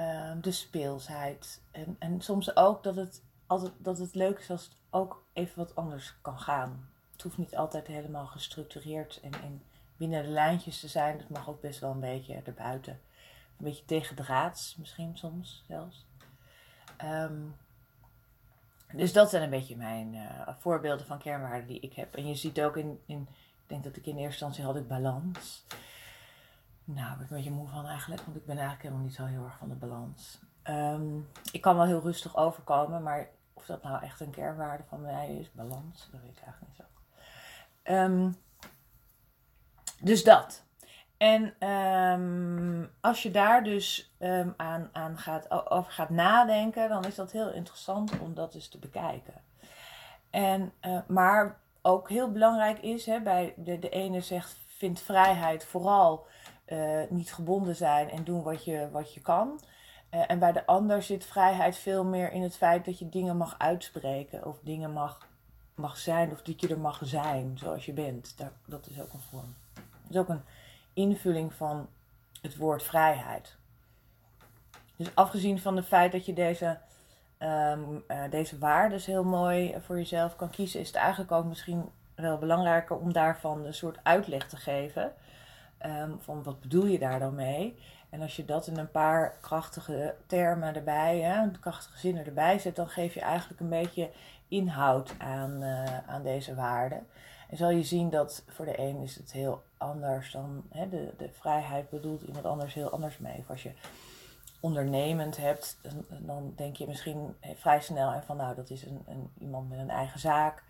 Um, 0.00 0.40
de 0.40 0.52
speelsheid. 0.52 1.62
En, 1.70 1.96
en 1.98 2.20
soms 2.20 2.56
ook 2.56 2.82
dat 2.82 2.96
het, 2.96 3.22
altijd, 3.52 3.72
dat 3.78 3.98
het 3.98 4.14
leuk 4.14 4.38
is 4.38 4.50
als 4.50 4.64
het 4.64 4.76
ook 4.90 5.24
even 5.32 5.56
wat 5.56 5.76
anders 5.76 6.14
kan 6.22 6.38
gaan. 6.38 6.88
Het 7.12 7.22
hoeft 7.22 7.38
niet 7.38 7.56
altijd 7.56 7.86
helemaal 7.86 8.26
gestructureerd 8.26 9.20
en, 9.22 9.32
en 9.32 9.62
binnen 9.96 10.22
de 10.22 10.28
lijntjes 10.28 10.80
te 10.80 10.88
zijn. 10.88 11.18
Het 11.18 11.28
mag 11.28 11.48
ook 11.48 11.60
best 11.60 11.80
wel 11.80 11.90
een 11.90 12.00
beetje 12.00 12.42
erbuiten. 12.44 12.92
Een 12.92 13.64
beetje 13.64 13.84
tegendraads 13.84 14.76
misschien 14.76 15.16
soms 15.16 15.64
zelfs. 15.66 16.06
Um, 17.04 17.56
dus 18.92 19.12
dat 19.12 19.30
zijn 19.30 19.42
een 19.42 19.50
beetje 19.50 19.76
mijn 19.76 20.14
uh, 20.14 20.48
voorbeelden 20.58 21.06
van 21.06 21.18
kernwaarden 21.18 21.66
die 21.66 21.80
ik 21.80 21.92
heb. 21.94 22.14
En 22.14 22.26
je 22.26 22.34
ziet 22.34 22.60
ook 22.60 22.76
in, 22.76 23.00
in, 23.06 23.28
ik 23.30 23.68
denk 23.68 23.84
dat 23.84 23.96
ik 23.96 24.06
in 24.06 24.16
eerste 24.16 24.44
instantie 24.44 24.64
had 24.64 24.76
ik 24.76 24.88
balans. 24.88 25.66
Nou, 26.84 27.08
daar 27.08 27.16
ben 27.16 27.24
ik 27.24 27.30
een 27.30 27.36
beetje 27.36 27.50
moe 27.50 27.68
van 27.68 27.86
eigenlijk, 27.86 28.22
want 28.22 28.36
ik 28.36 28.46
ben 28.46 28.56
eigenlijk 28.56 28.82
helemaal 28.82 29.04
niet 29.04 29.14
zo 29.14 29.24
heel 29.24 29.44
erg 29.44 29.56
van 29.56 29.68
de 29.68 29.74
balans. 29.74 30.38
Um, 30.64 31.28
ik 31.52 31.60
kan 31.60 31.76
wel 31.76 31.86
heel 31.86 32.00
rustig 32.00 32.36
overkomen, 32.36 33.02
maar 33.02 33.28
of 33.54 33.66
dat 33.66 33.82
nou 33.82 34.02
echt 34.02 34.20
een 34.20 34.30
kernwaarde 34.30 34.84
van 34.88 35.00
mij 35.00 35.36
is, 35.36 35.52
balans, 35.52 36.08
dat 36.10 36.20
weet 36.20 36.36
ik 36.36 36.42
eigenlijk 36.42 36.72
niet 36.76 36.86
zo. 36.86 37.94
Um, 37.94 38.36
dus 40.00 40.24
dat. 40.24 40.64
En 41.16 41.68
um, 41.68 42.90
als 43.00 43.22
je 43.22 43.30
daar 43.30 43.64
dus 43.64 44.14
um, 44.18 44.54
aan, 44.56 44.90
aan 44.92 45.18
gaat, 45.18 45.70
over 45.70 45.92
gaat 45.92 46.10
nadenken, 46.10 46.88
dan 46.88 47.04
is 47.04 47.14
dat 47.14 47.32
heel 47.32 47.50
interessant 47.50 48.18
om 48.18 48.34
dat 48.34 48.54
eens 48.54 48.68
te 48.68 48.78
bekijken. 48.78 49.34
En, 50.30 50.72
uh, 50.82 50.98
maar 51.06 51.60
ook 51.82 52.08
heel 52.08 52.32
belangrijk 52.32 52.78
is, 52.78 53.06
hè, 53.06 53.20
bij 53.20 53.54
de, 53.56 53.78
de 53.78 53.88
ene 53.88 54.20
zegt, 54.20 54.56
vindt 54.66 55.00
vrijheid 55.00 55.64
vooral 55.64 56.26
uh, 56.66 57.02
niet 57.08 57.34
gebonden 57.34 57.76
zijn 57.76 58.10
en 58.10 58.24
doen 58.24 58.42
wat 58.42 58.64
je, 58.64 58.88
wat 58.90 59.14
je 59.14 59.20
kan. 59.20 59.60
Uh, 60.14 60.20
en 60.26 60.38
bij 60.38 60.52
de 60.52 60.66
ander 60.66 61.02
zit 61.02 61.24
vrijheid 61.24 61.76
veel 61.76 62.04
meer 62.04 62.32
in 62.32 62.42
het 62.42 62.56
feit 62.56 62.84
dat 62.84 62.98
je 62.98 63.08
dingen 63.08 63.36
mag 63.36 63.54
uitspreken 63.58 64.46
of 64.46 64.58
dingen 64.62 64.92
mag, 64.92 65.28
mag 65.74 65.96
zijn 65.96 66.30
of 66.30 66.42
dat 66.42 66.60
je 66.60 66.68
er 66.68 66.78
mag 66.78 67.00
zijn 67.04 67.58
zoals 67.58 67.86
je 67.86 67.92
bent. 67.92 68.34
Dat, 68.66 68.86
is 68.86 69.00
ook 69.00 69.12
een 69.12 69.20
vorm. 69.30 69.54
Dat 69.74 70.10
is 70.10 70.16
ook 70.16 70.28
een 70.28 70.42
invulling 70.92 71.54
van 71.54 71.88
het 72.40 72.56
woord 72.56 72.82
vrijheid. 72.82 73.56
Dus 74.96 75.14
afgezien 75.14 75.60
van 75.60 75.76
het 75.76 75.86
feit 75.86 76.12
dat 76.12 76.26
je 76.26 76.32
deze, 76.32 76.78
um, 77.38 78.04
deze 78.30 78.58
waarden 78.58 79.00
heel 79.00 79.24
mooi 79.24 79.74
voor 79.80 79.96
jezelf 79.96 80.36
kan 80.36 80.50
kiezen, 80.50 80.80
is 80.80 80.86
het 80.86 80.96
eigenlijk 80.96 81.32
ook 81.32 81.44
misschien 81.44 81.84
wel 82.14 82.38
belangrijker 82.38 82.96
om 82.96 83.12
daarvan 83.12 83.64
een 83.64 83.74
soort 83.74 83.98
uitleg 84.02 84.48
te 84.48 84.56
geven. 84.56 85.12
Um, 85.86 86.18
van 86.20 86.42
wat 86.42 86.60
bedoel 86.60 86.86
je 86.86 86.98
daar 86.98 87.18
dan 87.18 87.34
mee? 87.34 87.78
En 88.12 88.20
als 88.20 88.36
je 88.36 88.44
dat 88.44 88.66
in 88.66 88.76
een 88.76 88.90
paar 88.90 89.36
krachtige 89.40 90.14
termen 90.26 90.74
erbij, 90.74 91.20
hè, 91.20 91.50
krachtige 91.60 91.98
zinnen 91.98 92.26
erbij 92.26 92.58
zet, 92.58 92.76
dan 92.76 92.88
geef 92.88 93.14
je 93.14 93.20
eigenlijk 93.20 93.60
een 93.60 93.68
beetje 93.68 94.10
inhoud 94.48 95.14
aan, 95.18 95.62
uh, 95.62 96.08
aan 96.08 96.22
deze 96.22 96.54
waarden. 96.54 97.06
En 97.48 97.56
zal 97.56 97.70
je 97.70 97.82
zien 97.82 98.10
dat 98.10 98.44
voor 98.48 98.64
de 98.64 98.78
een 98.78 98.96
is 98.96 99.16
het 99.16 99.32
heel 99.32 99.62
anders 99.76 100.32
dan 100.32 100.64
hè, 100.68 100.88
de, 100.88 101.14
de 101.18 101.28
vrijheid 101.32 101.90
bedoelt 101.90 102.22
iemand 102.22 102.44
anders 102.44 102.74
heel 102.74 102.90
anders 102.90 103.18
mee. 103.18 103.38
Of 103.38 103.50
als 103.50 103.62
je 103.62 103.72
ondernemend 104.60 105.36
hebt, 105.36 105.78
dan, 106.08 106.52
denk 106.56 106.76
je 106.76 106.86
misschien 106.86 107.36
vrij 107.56 107.80
snel 107.80 108.12
en 108.12 108.22
van 108.22 108.36
nou 108.36 108.54
dat 108.54 108.70
is 108.70 108.84
een, 108.84 109.02
een, 109.06 109.30
iemand 109.38 109.68
met 109.68 109.78
een 109.78 109.90
eigen 109.90 110.20
zaak. 110.20 110.62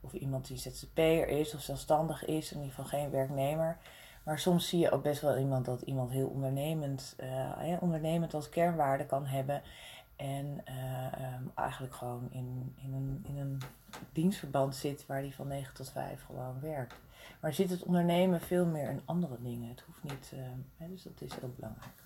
Of 0.00 0.12
iemand 0.12 0.46
die 0.46 0.58
ZZP'er 0.58 1.28
is 1.28 1.54
of 1.54 1.60
zelfstandig 1.60 2.24
is, 2.24 2.52
in 2.52 2.56
ieder 2.56 2.74
geval 2.74 2.98
geen 2.98 3.10
werknemer. 3.10 3.78
Maar 4.26 4.38
soms 4.38 4.68
zie 4.68 4.78
je 4.78 4.90
ook 4.90 5.02
best 5.02 5.20
wel 5.20 5.36
iemand 5.38 5.64
dat 5.64 5.82
iemand 5.82 6.10
heel 6.10 6.28
ondernemend, 6.28 7.16
uh, 7.20 7.76
ondernemend 7.80 8.34
als 8.34 8.48
kernwaarde 8.48 9.06
kan 9.06 9.26
hebben. 9.26 9.62
En 10.16 10.62
uh, 10.68 11.34
um, 11.34 11.52
eigenlijk 11.54 11.94
gewoon 11.94 12.28
in, 12.30 12.74
in, 12.76 12.92
een, 12.92 13.24
in 13.28 13.38
een 13.38 13.60
dienstverband 14.12 14.76
zit 14.76 15.06
waar 15.06 15.22
die 15.22 15.34
van 15.34 15.48
9 15.48 15.74
tot 15.74 15.90
5 15.90 16.24
gewoon 16.24 16.60
werkt. 16.60 16.94
Maar 17.40 17.54
zit 17.54 17.70
het 17.70 17.82
ondernemen 17.82 18.40
veel 18.40 18.66
meer 18.66 18.90
in 18.90 19.00
andere 19.04 19.36
dingen. 19.40 19.68
Het 19.68 19.80
hoeft 19.80 20.02
niet, 20.02 20.32
uh, 20.34 20.40
hè, 20.76 20.88
dus 20.88 21.02
dat 21.02 21.20
is 21.20 21.34
heel 21.40 21.54
belangrijk. 21.56 22.04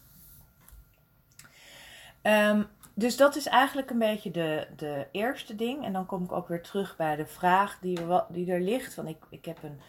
Um, 2.23 2.67
dus 2.95 3.17
dat 3.17 3.37
is 3.37 3.47
eigenlijk 3.47 3.91
een 3.91 3.99
beetje 3.99 4.31
de, 4.31 4.67
de 4.77 5.07
eerste 5.13 5.55
ding. 5.55 5.85
En 5.85 5.93
dan 5.93 6.07
kom 6.07 6.25
ik 6.25 6.33
ook 6.33 6.49
weer 6.49 6.63
terug 6.63 6.97
bij 6.97 7.17
de 7.17 7.27
vraag 7.27 7.79
die 7.79 7.99
die 8.29 8.53
er 8.53 8.61
ligt. 8.61 8.95
Van 8.95 9.07
ik, 9.07 9.25
ik 9.29 9.45
heb 9.45 9.63
een 9.63 9.81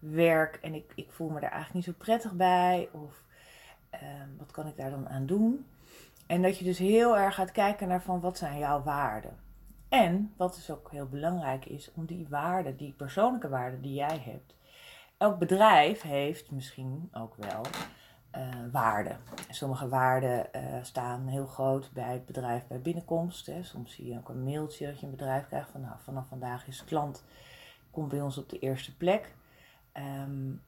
werk 0.00 0.58
en 0.62 0.74
ik, 0.74 0.92
ik 0.94 1.10
voel 1.10 1.28
me 1.28 1.40
daar 1.40 1.50
eigenlijk 1.50 1.74
niet 1.86 1.96
zo 1.96 2.04
prettig 2.04 2.32
bij. 2.32 2.88
Of 2.92 3.22
um, 3.94 4.36
wat 4.38 4.50
kan 4.50 4.66
ik 4.66 4.76
daar 4.76 4.90
dan 4.90 5.08
aan 5.08 5.26
doen? 5.26 5.66
En 6.26 6.42
dat 6.42 6.58
je 6.58 6.64
dus 6.64 6.78
heel 6.78 7.18
erg 7.18 7.34
gaat 7.34 7.52
kijken 7.52 7.88
naar 7.88 8.02
van 8.02 8.20
wat 8.20 8.38
zijn 8.38 8.58
jouw 8.58 8.82
waarden. 8.82 9.36
En 9.88 10.32
wat 10.36 10.54
dus 10.54 10.70
ook 10.70 10.90
heel 10.90 11.08
belangrijk 11.08 11.64
is, 11.64 11.90
om 11.94 12.06
die 12.06 12.26
waarden, 12.28 12.76
die 12.76 12.92
persoonlijke 12.92 13.48
waarden 13.48 13.82
die 13.82 13.94
jij 13.94 14.18
hebt, 14.18 14.54
elk 15.16 15.38
bedrijf 15.38 16.02
heeft 16.02 16.50
misschien 16.50 17.08
ook 17.12 17.34
wel 17.34 17.62
uh, 18.36 18.48
waarden. 18.72 19.18
Sommige 19.48 19.88
waarden 19.88 20.46
staan 20.82 21.26
heel 21.26 21.46
groot 21.46 21.90
bij 21.92 22.12
het 22.12 22.26
bedrijf 22.26 22.66
bij 22.66 22.80
binnenkomst. 22.80 23.46
Hè. 23.46 23.62
Soms 23.62 23.94
zie 23.94 24.06
je 24.06 24.18
ook 24.18 24.28
een 24.28 24.44
mailtje 24.44 24.86
dat 24.86 25.00
je 25.00 25.06
een 25.06 25.16
bedrijf 25.16 25.46
krijgt 25.46 25.70
van 25.70 25.80
nou, 25.80 25.94
vanaf 26.04 26.26
vandaag 26.28 26.66
is 26.66 26.84
klant, 26.84 27.24
komt 27.90 28.08
bij 28.08 28.20
ons 28.20 28.38
op 28.38 28.48
de 28.48 28.58
eerste 28.58 28.96
plek. 28.96 29.34
Um, 30.00 30.62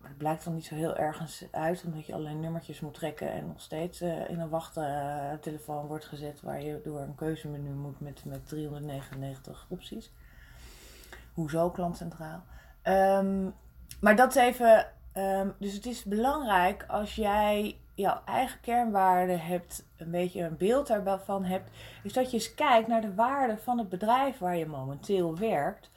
maar 0.00 0.08
het 0.08 0.18
blijkt 0.18 0.44
dan 0.44 0.54
niet 0.54 0.64
zo 0.64 0.74
heel 0.74 0.96
ergens 0.96 1.44
uit, 1.50 1.84
omdat 1.84 2.06
je 2.06 2.14
alleen 2.14 2.40
nummertjes 2.40 2.80
moet 2.80 2.94
trekken 2.94 3.32
en 3.32 3.46
nog 3.46 3.60
steeds 3.60 4.02
uh, 4.02 4.30
in 4.30 4.40
een 4.40 4.48
wachttelefoon 4.48 5.86
wordt 5.86 6.04
gezet 6.04 6.40
waar 6.40 6.62
je 6.62 6.80
door 6.84 7.00
een 7.00 7.14
keuzemenu 7.14 7.70
moet 7.70 8.00
met, 8.00 8.24
met 8.24 8.48
399 8.48 9.66
opties. 9.68 10.12
Hoezo 11.32 11.70
klantcentraal? 11.70 12.42
Um, 12.84 13.54
maar 14.00 14.16
dat 14.16 14.36
even. 14.36 14.86
Um, 15.14 15.54
dus 15.58 15.72
het 15.72 15.86
is 15.86 16.04
belangrijk 16.04 16.84
als 16.88 17.14
jij 17.14 17.76
jouw 17.94 18.20
eigen 18.24 18.60
kernwaarden 18.60 19.40
hebt, 19.40 19.86
een 19.96 20.10
beetje 20.10 20.42
een 20.42 20.56
beeld 20.56 20.86
daarvan 20.86 21.44
hebt, 21.44 21.70
is 22.02 22.12
dat 22.12 22.30
je 22.30 22.36
eens 22.36 22.54
kijkt 22.54 22.88
naar 22.88 23.00
de 23.00 23.14
waarden 23.14 23.58
van 23.58 23.78
het 23.78 23.88
bedrijf 23.88 24.38
waar 24.38 24.56
je 24.56 24.66
momenteel 24.66 25.38
werkt 25.38 25.90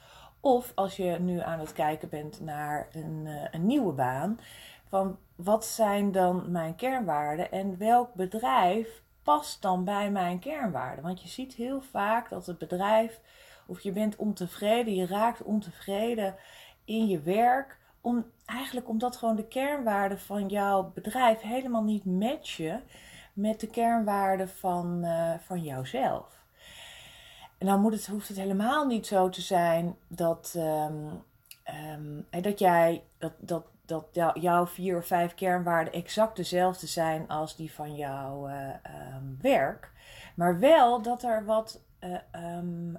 of 0.44 0.72
als 0.74 0.96
je 0.96 1.18
nu 1.20 1.40
aan 1.40 1.58
het 1.58 1.72
kijken 1.72 2.08
bent 2.08 2.40
naar 2.40 2.88
een, 2.92 3.22
uh, 3.24 3.44
een 3.50 3.66
nieuwe 3.66 3.92
baan, 3.92 4.40
van 4.88 5.18
wat 5.34 5.64
zijn 5.64 6.12
dan 6.12 6.50
mijn 6.50 6.74
kernwaarden 6.74 7.50
en 7.50 7.78
welk 7.78 8.14
bedrijf 8.14 9.02
past 9.22 9.62
dan 9.62 9.84
bij 9.84 10.10
mijn 10.10 10.38
kernwaarden? 10.38 11.04
Want 11.04 11.22
je 11.22 11.28
ziet 11.28 11.54
heel 11.54 11.80
vaak 11.80 12.30
dat 12.30 12.46
het 12.46 12.58
bedrijf, 12.58 13.20
of 13.66 13.80
je 13.80 13.92
bent 13.92 14.16
ontevreden, 14.16 14.94
je 14.94 15.06
raakt 15.06 15.42
ontevreden 15.42 16.34
in 16.84 17.06
je 17.06 17.20
werk, 17.20 17.78
om, 18.00 18.24
eigenlijk 18.46 18.88
omdat 18.88 19.16
gewoon 19.16 19.36
de 19.36 19.46
kernwaarden 19.46 20.20
van 20.20 20.48
jouw 20.48 20.90
bedrijf 20.94 21.40
helemaal 21.40 21.84
niet 21.84 22.04
matchen 22.04 22.82
met 23.32 23.60
de 23.60 23.68
kernwaarden 23.68 24.48
van, 24.48 25.00
uh, 25.04 25.34
van 25.38 25.62
jouzelf. 25.62 26.43
En 27.58 27.66
dan 27.66 27.80
moet 27.80 27.92
het, 27.92 28.06
hoeft 28.06 28.28
het 28.28 28.36
helemaal 28.36 28.86
niet 28.86 29.06
zo 29.06 29.28
te 29.28 29.40
zijn 29.40 29.96
dat, 30.08 30.54
um, 30.58 32.26
dat 32.42 32.58
jij 32.58 33.04
dat, 33.18 33.32
dat, 33.38 33.64
dat 33.86 34.08
jouw 34.34 34.66
vier 34.66 34.96
of 34.96 35.06
vijf 35.06 35.34
kernwaarden 35.34 35.92
exact 35.92 36.36
dezelfde 36.36 36.86
zijn 36.86 37.28
als 37.28 37.56
die 37.56 37.72
van 37.72 37.94
jouw 37.94 38.48
uh, 38.48 38.68
um, 39.16 39.38
werk. 39.40 39.92
Maar 40.36 40.58
wel 40.58 41.02
dat 41.02 41.22
er 41.22 41.44
wat 41.44 41.80
um, 42.32 42.98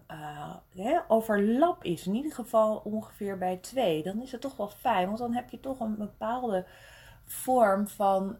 uh, 0.76 1.00
overlap 1.08 1.84
is. 1.84 2.08
In 2.08 2.16
ieder 2.16 2.34
geval 2.34 2.82
ongeveer 2.84 3.38
bij 3.38 3.58
twee. 3.58 4.04
Dan 4.04 4.22
is 4.22 4.32
het 4.32 4.42
toch 4.42 4.58
wel 4.58 4.70
fijn, 4.70 5.08
want 5.08 5.18
dan 5.18 5.34
heb 5.34 5.50
je 5.50 5.60
toch 5.60 5.80
een 5.80 5.96
bepaalde 5.98 6.66
vorm 7.26 7.88
van 7.88 8.36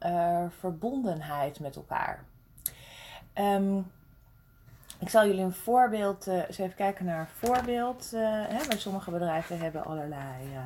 verbondenheid 0.50 1.60
met 1.60 1.76
elkaar. 1.76 2.26
Um, 3.34 3.92
ik 5.00 5.10
zal 5.10 5.26
jullie 5.26 5.44
een 5.44 5.54
voorbeeld, 5.54 6.28
uh, 6.28 6.48
eens 6.48 6.58
even 6.58 6.76
kijken 6.76 7.06
naar 7.06 7.20
een 7.20 7.50
voorbeeld. 7.50 8.10
Uh, 8.14 8.22
hè, 8.48 8.66
waar 8.66 8.78
sommige 8.78 9.12
bedrijven 9.12 9.60
hebben 9.60 9.86
allerlei 9.86 10.46
uh, 10.54 10.60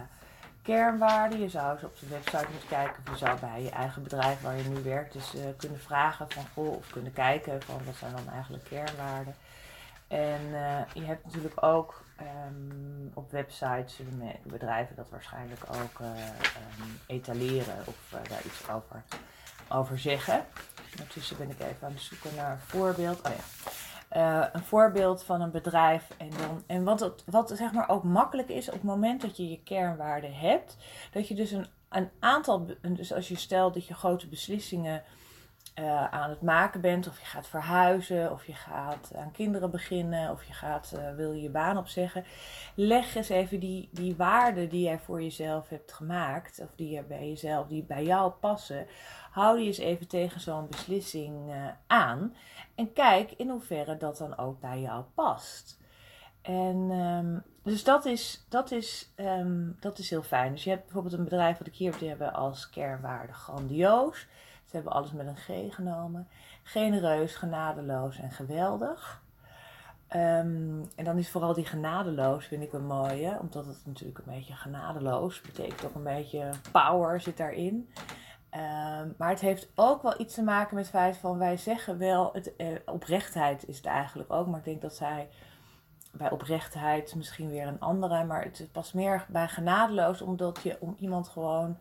kernwaarden. 0.62 1.40
Je 1.40 1.50
zou 1.50 1.74
eens 1.74 1.84
op 1.84 2.00
de 2.00 2.08
website 2.08 2.48
moeten 2.52 2.70
kijken 2.70 3.04
of 3.06 3.12
je 3.12 3.26
zou 3.26 3.40
bij 3.40 3.62
je 3.62 3.70
eigen 3.70 4.04
bedrijf 4.04 4.42
waar 4.42 4.58
je 4.58 4.70
nu 4.70 4.84
werkt 4.84 5.14
dus 5.14 5.34
kunnen 5.58 5.80
vragen 5.80 6.32
van 6.32 6.46
goh, 6.54 6.76
of 6.76 6.90
kunnen 6.90 7.14
kijken 7.14 7.62
van 7.62 7.82
wat 7.86 7.96
zijn 7.96 8.12
dan 8.16 8.34
eigenlijk 8.34 8.64
kernwaarden. 8.64 9.36
En 10.08 10.42
je 10.94 11.04
hebt 11.04 11.26
natuurlijk 11.26 11.64
ook 11.64 12.04
um, 12.22 13.12
op 13.14 13.32
websites 13.32 14.00
bedrijven 14.44 14.96
dat 14.96 15.10
waarschijnlijk 15.10 15.62
ook 15.68 16.00
um, 16.00 17.00
etaleren 17.08 17.84
of 17.86 17.96
daar 18.10 18.42
iets 18.46 18.70
over, 18.70 19.04
over 19.70 20.00
zeggen. 20.00 20.46
Ondertussen 20.92 21.38
ben 21.38 21.50
ik 21.50 21.60
even 21.60 21.88
aan 21.88 21.92
het 21.92 22.02
zoeken 22.02 22.36
naar 22.36 22.52
een 22.52 22.60
voorbeeld. 22.60 23.22
Oh 23.22 23.32
ja. 23.32 23.72
Uh, 24.17 24.45
een 24.52 24.63
voorbeeld 24.63 25.24
van 25.24 25.41
een 25.41 25.52
bedrijf. 25.52 26.08
En, 26.17 26.30
dan, 26.30 26.63
en 26.67 26.84
wat, 26.84 27.24
wat 27.26 27.52
zeg 27.56 27.72
maar 27.72 27.89
ook 27.89 28.04
makkelijk 28.04 28.50
is 28.50 28.67
op 28.67 28.74
het 28.74 28.84
moment 28.84 29.22
dat 29.22 29.38
je 29.38 29.50
je 29.50 29.63
kernwaarden 29.63 30.34
hebt, 30.34 30.78
dat 31.12 31.28
je 31.28 31.36
dus 31.36 31.52
een, 31.52 31.65
een 31.89 32.10
aantal, 32.19 32.65
dus 32.82 33.13
als 33.13 33.28
je 33.28 33.38
stelt 33.38 33.74
dat 33.74 33.88
je 33.88 33.93
grote 33.93 34.28
beslissingen 34.28 35.04
uh, 35.80 36.06
aan 36.06 36.30
het 36.30 36.41
maken 36.41 36.82
bent, 36.82 37.08
of 37.08 37.19
je 37.19 37.26
gaat 37.26 37.48
verhuizen, 37.48 38.32
of 38.32 38.45
je 38.45 38.54
gaat 38.54 39.12
aan 39.15 39.32
kinderen 39.32 39.72
beginnen, 39.72 40.32
of 40.32 40.43
je 40.43 40.54
gaat, 40.54 40.93
uh, 40.95 41.15
wil 41.15 41.32
je 41.32 41.41
je 41.41 41.50
baan 41.50 41.78
opzeggen, 41.78 42.26
leg 42.76 43.15
eens 43.15 43.30
even 43.30 43.60
die, 43.60 43.89
die 43.91 44.15
waarden 44.15 44.69
die 44.69 44.84
jij 44.84 45.00
voor 45.00 45.22
jezelf 45.22 45.69
hebt 45.69 45.93
gemaakt, 45.93 46.60
of 46.60 46.69
die, 46.76 46.89
je 46.89 47.04
bij 47.04 47.28
jezelf, 47.28 47.67
die 47.67 47.84
bij 47.84 48.04
jou 48.04 48.32
passen, 48.32 48.88
hou 49.32 49.58
die 49.58 49.67
eens 49.67 49.78
even 49.78 50.08
tegen 50.08 50.41
zo'n 50.41 50.67
beslissing 50.69 51.54
aan. 51.88 52.34
En 52.80 52.94
kijk 52.94 53.32
in 53.32 53.50
hoeverre 53.50 53.98
dat 53.98 54.18
dan 54.18 54.38
ook 54.38 54.60
bij 54.60 54.82
jou 54.82 55.04
past. 55.13 55.80
En 56.42 56.76
um, 56.92 57.44
dus 57.63 57.84
dat 57.84 58.06
is, 58.06 58.46
dat, 58.50 58.72
is, 58.72 59.13
um, 59.15 59.78
dat 59.80 59.98
is 59.98 60.10
heel 60.10 60.24
fijn. 60.24 60.52
Dus 60.52 60.63
je 60.63 60.70
hebt 60.70 60.84
bijvoorbeeld 60.84 61.13
een 61.13 61.24
bedrijf 61.24 61.58
wat 61.58 61.68
ik 61.68 61.76
hier 61.76 61.92
heb, 61.92 62.00
die 62.00 62.10
hebben 62.10 62.34
als 62.34 62.70
kernwaarde 62.70 63.34
grandioos. 63.34 64.20
Ze 64.65 64.76
hebben 64.76 64.92
alles 64.92 65.12
met 65.12 65.28
een 65.28 65.38
G 65.70 65.76
genomen. 65.76 66.28
Genereus, 66.63 67.36
genadeloos 67.36 68.18
en 68.18 68.32
geweldig. 68.32 69.22
Um, 70.15 70.88
en 70.96 71.04
dan 71.04 71.18
is 71.18 71.30
vooral 71.30 71.54
die 71.54 71.65
genadeloos, 71.65 72.46
vind 72.46 72.63
ik 72.63 72.74
een 72.74 72.88
mooie. 72.88 73.38
Omdat 73.39 73.65
het 73.65 73.82
natuurlijk 73.86 74.18
een 74.18 74.34
beetje 74.34 74.54
genadeloos 74.54 75.42
betekent 75.42 75.86
ook 75.86 75.96
een 75.96 76.04
beetje 76.04 76.50
power 76.72 77.22
zit 77.22 77.38
daarin. 77.38 77.89
Um, 78.54 79.16
maar 79.18 79.30
het 79.30 79.40
heeft 79.40 79.68
ook 79.76 80.02
wel 80.02 80.20
iets 80.20 80.34
te 80.34 80.44
maken 80.44 80.76
met 80.76 80.84
het 80.84 80.94
feit 80.94 81.18
van 81.18 81.38
wij 81.38 81.58
zeggen 81.58 81.98
wel, 81.98 82.30
het, 82.34 82.56
eh, 82.56 82.68
oprechtheid 82.86 83.68
is 83.68 83.78
het 83.78 83.86
eigenlijk 83.86 84.34
ook. 84.34 84.48
Maar 84.48 84.60
ik 84.60 84.66
denk 84.66 84.82
dat 84.82 84.96
zij 84.96 85.30
bij 86.12 86.32
oprechtheid 86.32 87.16
misschien 87.16 87.50
weer 87.50 87.68
een 87.68 87.80
andere. 87.80 88.24
Maar 88.24 88.44
het 88.44 88.70
past 88.72 88.94
meer 88.94 89.26
bij 89.28 89.48
genadeloos, 89.48 90.22
omdat 90.22 90.60
je 90.64 90.78
om 90.80 90.96
iemand 91.00 91.28
gewoon 91.28 91.78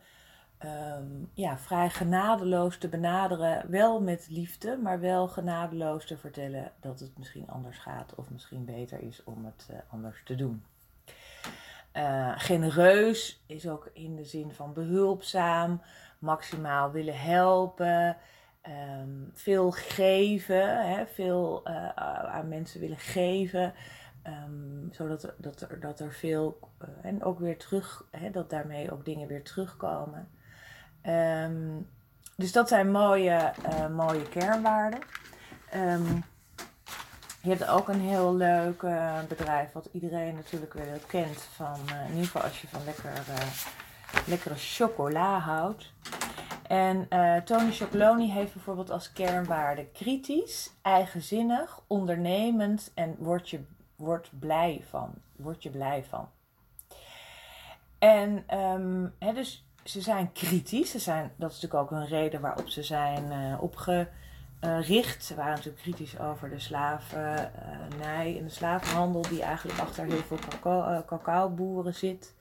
um, 0.65 1.31
ja, 1.35 1.59
vrij 1.59 1.91
genadeloos 1.91 2.79
te 2.79 2.89
benaderen. 2.89 3.71
Wel 3.71 4.01
met 4.01 4.27
liefde, 4.31 4.79
maar 4.83 5.01
wel 5.01 5.29
genadeloos 5.29 6.07
te 6.07 6.17
vertellen 6.17 6.73
dat 6.81 7.01
het 7.01 7.19
misschien 7.19 7.49
anders 7.49 7.79
gaat. 7.79 8.15
Of 8.15 8.31
misschien 8.31 8.65
beter 8.65 9.01
is 9.01 9.25
om 9.25 9.45
het 9.45 9.69
uh, 9.71 9.77
anders 9.91 10.23
te 10.25 10.35
doen. 10.35 10.65
Uh, 11.93 12.33
genereus 12.37 13.43
is 13.47 13.69
ook 13.69 13.91
in 13.93 14.17
de 14.17 14.25
zin 14.25 14.53
van 14.53 14.73
behulpzaam 14.73 15.81
maximaal 16.19 16.91
willen 16.91 17.21
helpen, 17.21 18.17
um, 19.01 19.31
veel 19.35 19.71
geven, 19.71 20.89
hè, 20.89 21.07
veel 21.07 21.69
uh, 21.69 21.89
aan 22.25 22.49
mensen 22.49 22.81
willen 22.81 22.99
geven. 22.99 23.75
Um, 24.27 24.89
zodat 24.93 25.23
er, 25.23 25.35
dat 25.39 25.61
er, 25.61 25.81
dat 25.81 26.01
er 26.01 26.13
veel 26.13 26.59
uh, 26.83 26.89
en 27.03 27.25
ook 27.25 27.39
weer 27.39 27.59
terug, 27.59 28.05
hè, 28.11 28.31
dat 28.31 28.51
daarmee 28.51 28.93
ook 28.93 29.05
dingen 29.05 29.29
weer 29.29 29.45
terugkomen. 29.45 30.29
Um, 31.03 31.89
dus 32.37 32.53
dat 32.53 32.69
zijn 32.69 32.91
mooie, 32.91 33.53
uh, 33.69 33.89
mooie 33.89 34.29
kernwaarden. 34.29 35.01
Je 37.41 37.49
hebt 37.55 37.69
ook 37.69 37.89
een 37.89 38.01
heel 38.01 38.35
leuk 38.35 38.81
bedrijf, 39.29 39.73
wat 39.73 39.89
iedereen 39.93 40.35
natuurlijk 40.35 40.73
wel 40.73 40.99
kent. 41.07 41.41
Van, 41.41 41.77
in 42.07 42.11
ieder 42.11 42.25
geval 42.25 42.43
als 42.43 42.61
je 42.61 42.69
van 42.69 42.85
lekker, 42.85 43.13
lekkere 44.27 44.55
chocola 44.57 45.39
houdt. 45.39 45.93
En 46.69 47.07
uh, 47.11 47.37
Tony 47.37 47.73
Chocoloni 47.73 48.31
heeft 48.31 48.53
bijvoorbeeld 48.53 48.91
als 48.91 49.13
kernwaarde 49.13 49.87
kritisch, 49.87 50.71
eigenzinnig, 50.83 51.81
ondernemend 51.87 52.91
en 52.95 53.17
word 53.19 53.51
je, 53.51 53.65
word 53.97 54.31
blij 54.39 54.85
van. 54.89 55.15
Word 55.37 55.63
je 55.63 55.71
blij 55.71 56.05
van. 56.09 56.29
En 57.99 58.59
um, 58.59 59.15
dus 59.35 59.67
ze 59.85 60.01
zijn 60.01 60.33
kritisch. 60.33 60.91
Ze 60.91 60.99
zijn, 60.99 61.33
dat 61.37 61.51
is 61.53 61.61
natuurlijk 61.61 61.93
ook 61.93 61.99
een 61.99 62.07
reden 62.07 62.41
waarop 62.41 62.69
ze 62.69 62.83
zijn 62.83 63.33
uh, 63.33 63.63
opgericht. 63.63 65.25
Ze 65.25 65.35
waren 65.35 65.55
natuurlijk 65.55 65.83
kritisch 65.83 66.19
over 66.19 66.51
de 66.51 66.59
slavernij 66.59 68.37
en 68.39 68.45
de 68.45 68.49
slavenhandel, 68.49 69.23
die 69.23 69.43
eigenlijk 69.43 69.79
achter 69.79 70.05
heel 70.05 70.23
veel 70.23 70.39
cacao, 70.49 71.05
cacaoboeren 71.07 71.95
zit. 71.95 72.37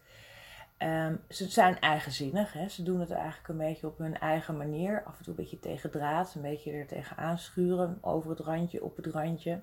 Um, 0.80 1.20
ze 1.30 1.50
zijn 1.50 1.80
eigenzinnig. 1.80 2.54
Hè? 2.54 2.68
Ze 2.68 2.84
doen 2.84 3.00
het 3.00 3.12
eigenlijk 3.12 3.48
een 3.48 3.58
beetje 3.58 3.88
op 3.88 3.98
hun 3.98 4.20
eigen 4.20 4.58
manier. 4.58 5.04
Af 5.04 5.18
en 5.18 5.24
toe 5.24 5.34
een 5.34 5.44
beetje 5.44 5.60
tegen 5.60 5.92
draad, 5.92 6.34
een 6.36 6.42
beetje 6.42 6.72
er 6.72 6.88
tegen 6.88 7.18
aanschuren. 7.18 7.98
Over 8.02 8.30
het 8.30 8.40
randje, 8.40 8.84
op 8.84 8.96
het 8.96 9.06
randje. 9.06 9.60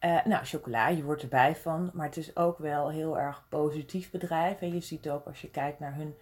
Uh, 0.00 0.24
nou, 0.24 0.44
chocola, 0.44 0.88
je 0.88 1.04
wordt 1.04 1.22
erbij 1.22 1.56
van. 1.56 1.90
Maar 1.92 2.06
het 2.06 2.16
is 2.16 2.36
ook 2.36 2.58
wel 2.58 2.90
heel 2.90 3.18
erg 3.18 3.44
positief 3.48 4.10
bedrijf. 4.10 4.60
En 4.60 4.74
je 4.74 4.80
ziet 4.80 5.10
ook 5.10 5.26
als 5.26 5.40
je 5.40 5.50
kijkt 5.50 5.78
naar 5.78 5.94
hun 5.94 6.14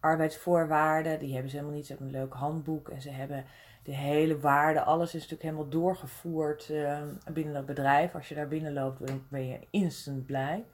arbeidsvoorwaarden. 0.00 1.18
Die 1.18 1.32
hebben 1.32 1.50
ze 1.50 1.56
helemaal 1.56 1.76
niet. 1.76 1.86
Ze 1.86 1.92
hebben 1.92 2.14
een 2.14 2.20
leuk 2.20 2.32
handboek. 2.32 2.88
En 2.88 3.02
ze 3.02 3.10
hebben 3.10 3.44
de 3.82 3.94
hele 3.94 4.38
waarde. 4.38 4.82
Alles 4.82 5.06
is 5.06 5.12
natuurlijk 5.14 5.42
helemaal 5.42 5.68
doorgevoerd 5.68 6.68
uh, 6.68 6.98
binnen 7.32 7.54
dat 7.54 7.66
bedrijf. 7.66 8.14
Als 8.14 8.28
je 8.28 8.34
daar 8.34 8.48
binnen 8.48 8.72
loopt, 8.72 9.28
ben 9.28 9.46
je 9.46 9.58
instant 9.70 10.26
blij. 10.26 10.64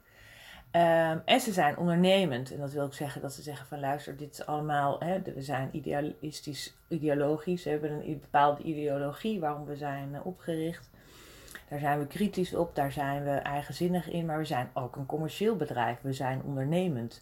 Ehm, 0.71 1.17
en 1.25 1.39
ze 1.39 1.51
zijn 1.53 1.77
ondernemend. 1.77 2.51
En 2.51 2.59
dat 2.59 2.71
wil 2.71 2.85
ik 2.85 2.93
zeggen 2.93 3.21
dat 3.21 3.33
ze 3.33 3.41
zeggen 3.41 3.67
van 3.67 3.79
luister, 3.79 4.17
dit 4.17 4.33
is 4.33 4.45
allemaal, 4.45 4.99
hè, 4.99 5.21
we 5.21 5.41
zijn 5.41 5.69
idealistisch, 5.71 6.73
ideologisch. 6.87 7.63
We 7.63 7.69
hebben 7.69 7.91
een 7.91 8.19
bepaalde 8.19 8.63
ideologie 8.63 9.39
waarom 9.39 9.65
we 9.65 9.75
zijn 9.75 10.09
uh, 10.13 10.25
opgericht. 10.25 10.89
Daar 11.69 11.79
zijn 11.79 11.99
we 11.99 12.07
kritisch 12.07 12.53
op, 12.53 12.75
daar 12.75 12.91
zijn 12.91 13.23
we 13.23 13.31
eigenzinnig 13.31 14.09
in. 14.09 14.25
Maar 14.25 14.37
we 14.37 14.45
zijn 14.45 14.69
ook 14.73 14.95
een 14.95 15.05
commercieel 15.05 15.55
bedrijf. 15.55 16.01
We 16.01 16.13
zijn 16.13 16.41
ondernemend. 16.43 17.21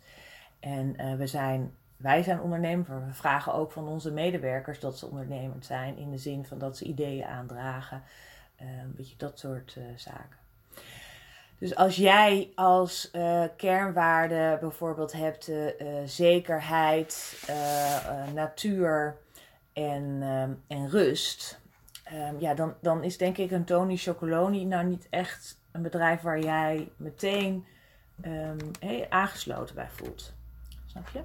En 0.60 0.94
uh, 0.98 1.16
we 1.16 1.28
zijn, 1.28 1.74
wij 1.98 2.24
zijn 2.24 2.42
ondernemend, 2.42 2.88
we 2.88 3.02
vragen 3.12 3.54
ook 3.54 3.72
van 3.72 3.88
onze 3.88 4.12
medewerkers 4.12 4.80
dat 4.80 4.98
ze 4.98 5.06
ondernemend 5.06 5.66
zijn. 5.66 5.98
In 5.98 6.12
de 6.12 6.18
zin 6.18 6.46
van 6.46 6.58
dat 6.58 6.78
ze 6.78 6.86
ideeën 6.86 7.26
aandragen. 7.26 8.04
Een 8.58 8.94
beetje 8.96 9.18
dat 9.18 9.40
soort 9.40 9.76
uh, 9.78 9.84
zaken. 9.96 10.47
Dus 11.60 11.76
als 11.76 11.96
jij 11.96 12.52
als 12.56 13.10
uh, 13.14 13.44
kernwaarde 13.58 14.58
bijvoorbeeld 14.62 15.12
hebt 15.12 15.50
uh, 15.50 15.72
zekerheid, 16.06 17.44
natuur 18.34 19.18
en, 19.74 20.04
um, 20.22 20.64
en 20.68 20.90
rust, 20.90 21.60
um, 22.14 22.40
ja, 22.40 22.54
dan, 22.54 22.76
dan 22.82 23.04
is 23.04 23.18
denk 23.18 23.38
ik 23.38 23.52
een 23.52 23.66
Tony 23.66 23.98
Chocoloni 23.98 24.66
nou 24.66 24.86
niet 24.86 25.08
echt 25.10 25.62
een 25.72 25.82
bedrijf 25.82 26.22
waar 26.22 26.40
jij 26.40 26.90
meteen 26.98 27.66
hey, 28.80 29.10
aangesloten 29.10 29.76
bij 29.76 29.90
voelt. 29.90 30.34
Snap 30.86 31.08
je? 31.14 31.24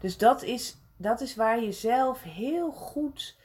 Dus 0.00 0.18
dat 0.18 0.42
is, 0.42 0.76
dat 0.96 1.20
is 1.20 1.34
waar 1.34 1.62
je 1.62 1.72
zelf 1.72 2.22
heel 2.22 2.70
goed 2.70 3.37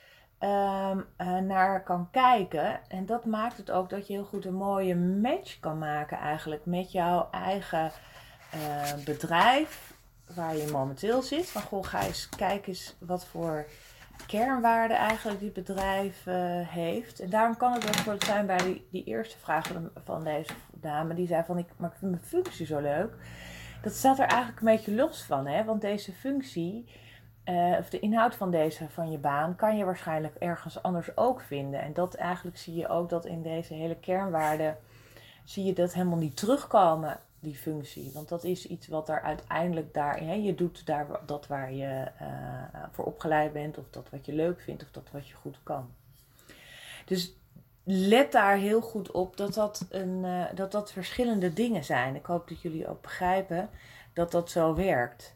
um, 0.44 1.06
uh, 1.18 1.38
naar 1.38 1.84
kan 1.84 2.08
kijken. 2.12 2.80
En 2.88 3.06
dat 3.06 3.26
maakt 3.26 3.58
het 3.58 3.72
ook 3.72 3.90
dat 3.90 4.08
je 4.08 4.14
heel 4.14 4.24
goed 4.24 4.46
een 4.46 4.54
mooie 4.54 4.96
match 4.96 5.60
kan 5.60 5.78
maken 5.78 6.18
eigenlijk 6.18 6.66
met 6.66 6.92
jouw 6.92 7.28
eigen 7.32 7.92
uh, 8.56 9.04
bedrijf 9.06 9.94
waar 10.36 10.56
je 10.56 10.70
momenteel 10.72 11.22
zit. 11.22 11.50
Van 11.50 11.62
goh, 11.62 11.84
ga 11.84 12.04
eens 12.04 12.30
kijk 12.30 12.68
eens 12.68 12.96
wat 13.00 13.26
voor 13.26 13.66
kernwaarden 14.28 14.98
eigenlijk 14.98 15.40
dit 15.40 15.54
bedrijf 15.54 16.26
uh, 16.26 16.36
heeft. 16.68 17.20
En 17.20 17.30
daarom 17.30 17.58
kan 17.58 17.74
het 17.74 17.86
bijvoorbeeld 17.86 18.24
zijn 18.24 18.46
bij 18.46 18.58
die, 18.58 18.88
die 18.92 19.04
eerste 19.04 19.38
vraag 19.38 19.72
van, 20.06 20.24
deze 20.24 20.54
dame. 20.72 21.14
Die 21.14 21.28
zei 21.28 21.44
van 21.44 21.58
ik, 21.58 21.68
maar 21.78 21.94
vind 21.98 22.12
mijn 22.12 22.24
functie 22.24 22.66
zo 22.66 22.80
leuk. 22.80 23.16
Dat 23.82 23.94
staat 23.94 24.20
er 24.20 24.28
eigenlijk 24.28 24.60
een 24.60 24.76
beetje 24.76 24.96
los 24.96 25.24
van. 25.24 25.48
Hè? 25.48 25.64
Want 25.64 25.82
deze 25.82 26.14
functie 26.14 26.86
uh, 27.46 27.78
of 27.80 27.90
de 27.90 28.00
inhoud 28.00 28.36
van 28.36 28.52
deze 28.52 28.90
van 28.90 29.12
je 29.12 29.18
baan 29.18 29.56
kan 29.56 29.78
je 29.78 29.86
waarschijnlijk 29.86 30.36
ergens 30.36 30.84
anders 30.84 31.18
ook 31.18 31.42
vinden. 31.42 31.82
En 31.82 31.94
dat 31.94 32.14
eigenlijk 32.14 32.58
zie 32.58 32.76
je 32.76 32.88
ook 32.88 33.10
dat 33.10 33.26
in 33.26 33.42
deze 33.42 33.74
hele 33.74 33.96
kernwaarden 33.96 34.78
zie 35.44 35.64
je 35.64 35.74
dat 35.74 35.94
helemaal 35.94 36.18
niet 36.18 36.38
terugkomen, 36.38 37.20
die 37.40 37.56
functie. 37.56 38.12
Want 38.14 38.30
dat 38.30 38.44
is 38.44 38.68
iets 38.68 38.88
wat 38.88 39.10
er 39.10 39.22
uiteindelijk 39.22 39.94
daarin, 39.94 40.28
hè, 40.28 40.34
je 40.34 40.56
doet 40.56 40.86
daar 40.86 41.08
dat 41.26 41.48
waar 41.48 41.74
je 41.74 42.08
uh, 42.22 42.84
voor 42.92 43.06
opgeleid 43.06 43.54
bent, 43.54 43.78
of 43.78 43.86
dat 43.90 44.10
wat 44.10 44.26
je 44.26 44.34
leuk 44.34 44.60
vindt, 44.60 44.84
of 44.84 44.92
dat 44.92 45.12
wat 45.12 45.28
je 45.28 45.34
goed 45.34 45.58
kan. 45.64 45.90
Dus 47.06 47.34
let 47.84 48.32
daar 48.32 48.58
heel 48.58 48.82
goed 48.82 49.12
op 49.12 49.38
dat 49.38 49.54
dat, 49.54 49.86
een, 49.90 50.24
uh, 50.24 50.46
dat 50.56 50.72
dat 50.72 50.92
verschillende 50.92 51.54
dingen 51.54 51.84
zijn. 51.84 52.16
Ik 52.16 52.26
hoop 52.26 52.48
dat 52.48 52.62
jullie 52.62 52.88
ook 52.88 53.02
begrijpen 53.02 53.70
dat 54.14 54.32
dat 54.32 54.50
zo 54.50 54.76
werkt. 54.76 55.36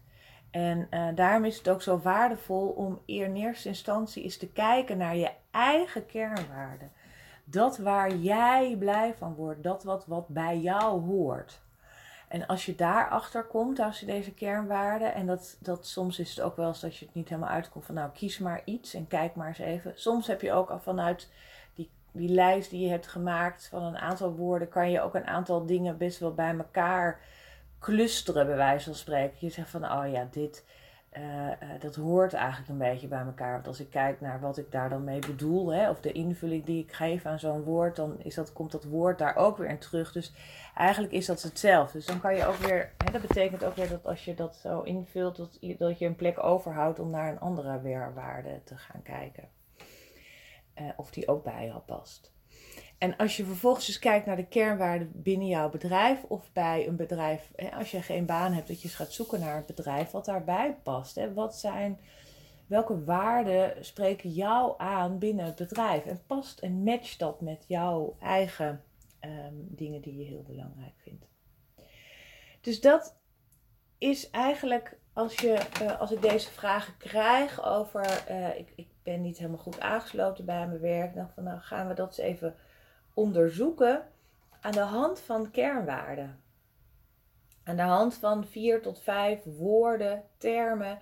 En 0.52 0.88
uh, 0.92 1.08
daarom 1.16 1.46
is 1.46 1.58
het 1.58 1.70
ook 1.70 1.82
zo 1.82 2.00
waardevol 2.00 2.68
om 2.68 3.02
in 3.06 3.36
eerste 3.36 3.68
instantie 3.68 4.24
eens 4.24 4.38
te 4.38 4.48
kijken 4.48 4.98
naar 4.98 5.16
je 5.16 5.32
eigen 5.52 6.06
kernwaarden. 6.06 6.92
Dat 7.44 7.78
waar 7.78 8.16
jij 8.16 8.76
blij 8.80 9.14
van 9.18 9.36
wordt, 9.36 9.64
dat 9.64 9.84
wat, 9.84 10.06
wat 10.06 10.28
bij 10.28 10.60
jou 10.60 11.02
hoort. 11.02 11.62
En 12.28 12.48
als 12.48 12.66
je 12.66 12.76
daarachter 12.76 13.44
komt, 13.44 13.80
als 13.80 14.00
je 14.00 14.06
deze 14.06 14.34
kernwaarden, 14.34 15.14
en 15.14 15.26
dat, 15.26 15.58
dat 15.60 15.88
soms 15.88 16.20
is 16.20 16.30
het 16.30 16.42
ook 16.42 16.56
wel 16.56 16.68
eens 16.68 16.80
dat 16.80 16.98
je 16.98 17.06
het 17.06 17.14
niet 17.14 17.30
helemaal 17.30 17.50
uitkomt 17.50 17.86
van 17.86 17.96
nou 17.96 18.12
kies 18.12 18.40
maar 18.40 18.62
iets 18.66 18.94
en 18.94 19.08
kijk 19.08 19.36
maar 19.36 19.48
eens 19.48 19.58
even. 19.58 19.92
Soms 19.96 20.28
heb 20.28 20.42
je 20.42 20.52
ook 20.52 20.70
al 20.70 20.80
vanuit 20.80 21.30
die, 21.74 21.90
die 22.12 22.30
lijst 22.30 22.70
die 22.70 22.84
je 22.84 22.90
hebt 22.90 23.08
gemaakt 23.08 23.68
van 23.68 23.84
een 23.84 23.98
aantal 23.98 24.36
woorden, 24.36 24.70
kan 24.70 24.92
je 24.92 25.02
ook 25.02 25.16
een 25.16 25.28
aantal 25.28 25.66
dingen 25.66 25.98
best 25.98 26.20
wel 26.20 26.34
bij 26.34 26.58
elkaar 26.58 27.20
clusteren, 27.80 28.46
bij 28.46 28.56
wijze 28.56 28.86
van 28.86 28.96
spreken. 28.96 29.38
Je 29.40 29.50
zegt 29.50 29.70
van, 29.70 29.92
oh 29.92 30.12
ja, 30.12 30.28
dit, 30.32 30.66
uh, 31.18 31.24
uh, 31.24 31.52
dat 31.80 31.96
hoort 31.96 32.34
eigenlijk 32.34 32.70
een 32.70 32.78
beetje 32.78 33.08
bij 33.08 33.26
elkaar. 33.26 33.54
Want 33.54 33.68
als 33.68 33.80
ik 33.80 33.90
kijk 33.90 34.22
naar 34.22 34.40
wat 34.40 34.58
ik 34.58 34.72
daar 34.72 34.90
dan 34.90 35.04
mee 35.04 35.20
bedoel, 35.20 35.74
hè, 35.74 35.90
of 35.90 36.00
de 36.00 36.12
invulling 36.12 36.66
die 36.66 36.84
ik 36.84 36.94
geef 36.94 37.26
aan 37.26 37.40
zo'n 37.40 37.64
woord, 37.64 37.96
dan 37.96 38.20
is 38.20 38.36
dat, 38.36 38.54
komt 38.54 38.72
dat 38.72 38.84
woord 38.84 39.18
daar 39.18 39.36
ook 39.36 39.58
weer 39.58 39.70
in 39.70 39.80
terug. 39.80 40.12
Dus 40.12 40.34
eigenlijk 40.76 41.14
is 41.14 41.26
dat 41.26 41.42
hetzelfde. 41.42 41.98
Dus 41.98 42.08
dan 42.08 42.20
kan 42.20 42.36
je 42.36 42.46
ook 42.46 42.56
weer, 42.56 42.92
hè, 42.98 43.12
dat 43.12 43.22
betekent 43.22 43.64
ook 43.64 43.76
weer 43.76 43.90
dat 43.90 44.06
als 44.06 44.26
je 44.26 44.34
dat 44.34 44.56
zo 44.56 44.82
invult, 44.82 45.36
dat, 45.36 45.60
dat 45.78 46.00
je 46.00 46.06
een 46.06 46.16
plek 46.16 46.44
overhoudt 46.44 47.00
om 47.00 47.10
naar 47.10 47.32
een 47.32 47.40
andere 47.40 47.82
weerwaarde 47.82 48.62
te 48.64 48.78
gaan 48.78 49.02
kijken. 49.02 49.50
Uh, 50.82 50.90
of 50.96 51.12
die 51.12 51.28
ook 51.28 51.44
bij 51.44 51.66
jou 51.66 51.80
past. 51.80 52.32
En 52.98 53.18
als 53.18 53.38
je 53.38 53.46
vervolgens 53.46 53.86
dus 53.86 54.00
kijkt 54.00 54.26
naar 54.26 54.36
de 54.36 54.48
kernwaarden 54.48 55.12
binnen 55.14 55.48
jouw 55.48 55.70
bedrijf 55.70 56.24
of 56.24 56.50
bij 56.54 56.88
een 56.88 56.96
bedrijf, 56.96 57.52
als 57.74 57.92
je 57.92 58.02
geen 58.02 58.26
baan 58.26 58.54
hebt, 58.54 58.68
dat 58.68 58.82
je 58.82 58.88
eens 58.88 58.96
gaat 58.96 59.14
zoeken 59.14 59.40
naar 59.40 59.58
een 59.58 59.66
bedrijf 59.66 60.12
wat 60.12 60.26
daarbij 60.26 60.78
past. 60.84 61.34
Wat 61.34 61.56
zijn, 61.56 62.00
welke 62.68 63.04
waarden 63.04 63.86
spreken 63.86 64.30
jou 64.30 64.74
aan 64.78 65.20
binnen 65.20 65.46
het 65.46 65.56
bedrijf? 65.56 66.06
En 66.06 66.22
past 66.28 66.60
en 66.60 66.84
matcht 66.84 67.20
dat 67.20 67.42
met 67.42 67.66
jouw 67.68 68.16
eigen 68.20 68.84
um, 69.22 69.68
dingen 69.70 70.02
die 70.02 70.18
je 70.18 70.26
heel 70.26 70.44
belangrijk 70.48 70.96
vindt. 70.98 71.26
Dus 72.62 72.82
dat 72.82 73.16
is 73.98 74.30
eigenlijk 74.30 75.00
als, 75.14 75.36
je, 75.36 75.60
uh, 75.82 76.00
als 76.00 76.12
ik 76.12 76.22
deze 76.22 76.52
vragen 76.52 76.98
krijg 76.98 77.66
over, 77.66 78.24
uh, 78.30 78.58
ik, 78.58 78.74
ik 78.76 78.88
ben 79.04 79.22
niet 79.22 79.38
helemaal 79.38 79.58
goed 79.58 79.80
aangesloten 79.80 80.46
bij 80.46 80.68
mijn 80.68 80.80
werk, 80.80 81.14
dan 81.14 81.30
van 81.30 81.44
nou 81.44 81.60
gaan 81.60 81.88
we 81.88 81.94
dat 81.94 82.08
eens 82.08 82.18
even 82.18 82.56
onderzoeken 83.18 84.08
aan 84.62 84.72
de 84.72 84.80
hand 84.80 85.20
van 85.20 85.52
kernwaarden. 85.52 86.40
Aan 87.64 87.76
de 87.76 87.82
hand 87.82 88.16
van 88.16 88.46
vier 88.46 88.82
tot 88.82 89.00
vijf 89.00 89.44
woorden, 89.44 90.24
termen 90.38 91.00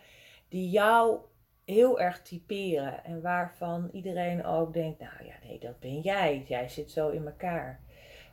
die 0.48 0.70
jou 0.70 1.20
heel 1.66 2.00
erg 2.00 2.22
typeren 2.22 3.04
en 3.04 3.22
waarvan 3.22 3.90
iedereen 3.92 4.46
ook 4.46 4.74
denkt, 4.74 5.00
nou 5.00 5.26
ja, 5.26 5.34
nee, 5.44 5.60
dat 5.60 5.80
ben 5.80 6.00
jij. 6.00 6.44
Jij 6.48 6.70
zit 6.70 6.92
zo 6.92 7.10
in 7.10 7.26
elkaar. 7.26 7.80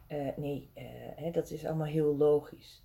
Uh, 0.09 0.29
nee, 0.37 0.71
uh, 0.75 0.85
hè, 1.17 1.31
dat 1.31 1.51
is 1.51 1.67
allemaal 1.67 1.87
heel 1.87 2.17
logisch. 2.17 2.85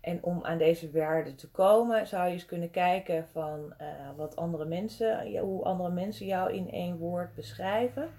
En 0.00 0.22
om 0.22 0.44
aan 0.44 0.58
deze 0.58 0.90
waarden 0.90 1.36
te 1.36 1.50
komen, 1.50 2.06
zou 2.06 2.26
je 2.26 2.32
eens 2.32 2.46
kunnen 2.46 2.70
kijken 2.70 3.28
van 3.28 3.74
uh, 3.80 3.86
wat 4.16 4.36
andere 4.36 4.64
mensen, 4.64 5.38
hoe 5.38 5.64
andere 5.64 5.90
mensen 5.90 6.26
jou 6.26 6.52
in 6.52 6.70
één 6.70 6.98
woord 6.98 7.34
beschrijven. 7.34 8.10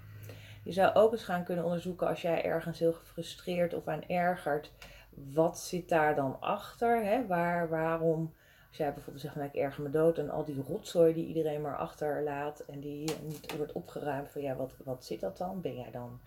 Je 0.68 0.74
zou 0.74 0.94
ook 0.94 1.12
eens 1.12 1.24
gaan 1.24 1.44
kunnen 1.44 1.64
onderzoeken 1.64 2.08
als 2.08 2.22
jij 2.22 2.44
ergens 2.44 2.78
heel 2.78 2.92
gefrustreerd 2.92 3.74
of 3.74 3.88
aan 3.88 4.08
ergert. 4.08 4.72
Wat 5.10 5.58
zit 5.58 5.88
daar 5.88 6.14
dan 6.14 6.40
achter? 6.40 7.04
Hè? 7.04 7.26
Waar, 7.26 7.68
waarom, 7.68 8.34
als 8.68 8.76
jij 8.76 8.92
bijvoorbeeld 8.92 9.24
zegt, 9.24 9.34
nou, 9.34 9.48
ik 9.48 9.54
erger 9.54 9.82
me 9.82 9.90
dood 9.90 10.18
en 10.18 10.30
al 10.30 10.44
die 10.44 10.62
rotzooi 10.68 11.14
die 11.14 11.26
iedereen 11.26 11.60
maar 11.60 11.76
achterlaat 11.76 12.60
en 12.60 12.80
die 12.80 13.10
niet 13.22 13.56
wordt 13.56 13.72
opgeruimd, 13.72 14.30
van 14.30 14.42
ja, 14.42 14.56
wat, 14.56 14.72
wat 14.84 15.04
zit 15.04 15.20
dat 15.20 15.36
dan? 15.36 15.60
Ben 15.60 15.74
jij 15.74 15.90
dan 15.90 16.20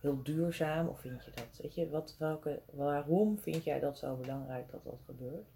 heel 0.00 0.22
duurzaam 0.22 0.88
of 0.88 1.00
vind 1.00 1.24
je 1.24 1.30
dat, 1.34 1.58
weet 1.62 1.74
je, 1.74 1.90
wat, 1.90 2.16
welke, 2.18 2.60
waarom 2.72 3.38
vind 3.38 3.64
jij 3.64 3.80
dat 3.80 3.98
zo 3.98 4.14
belangrijk 4.14 4.70
dat 4.70 4.84
dat 4.84 5.00
gebeurt? 5.04 5.48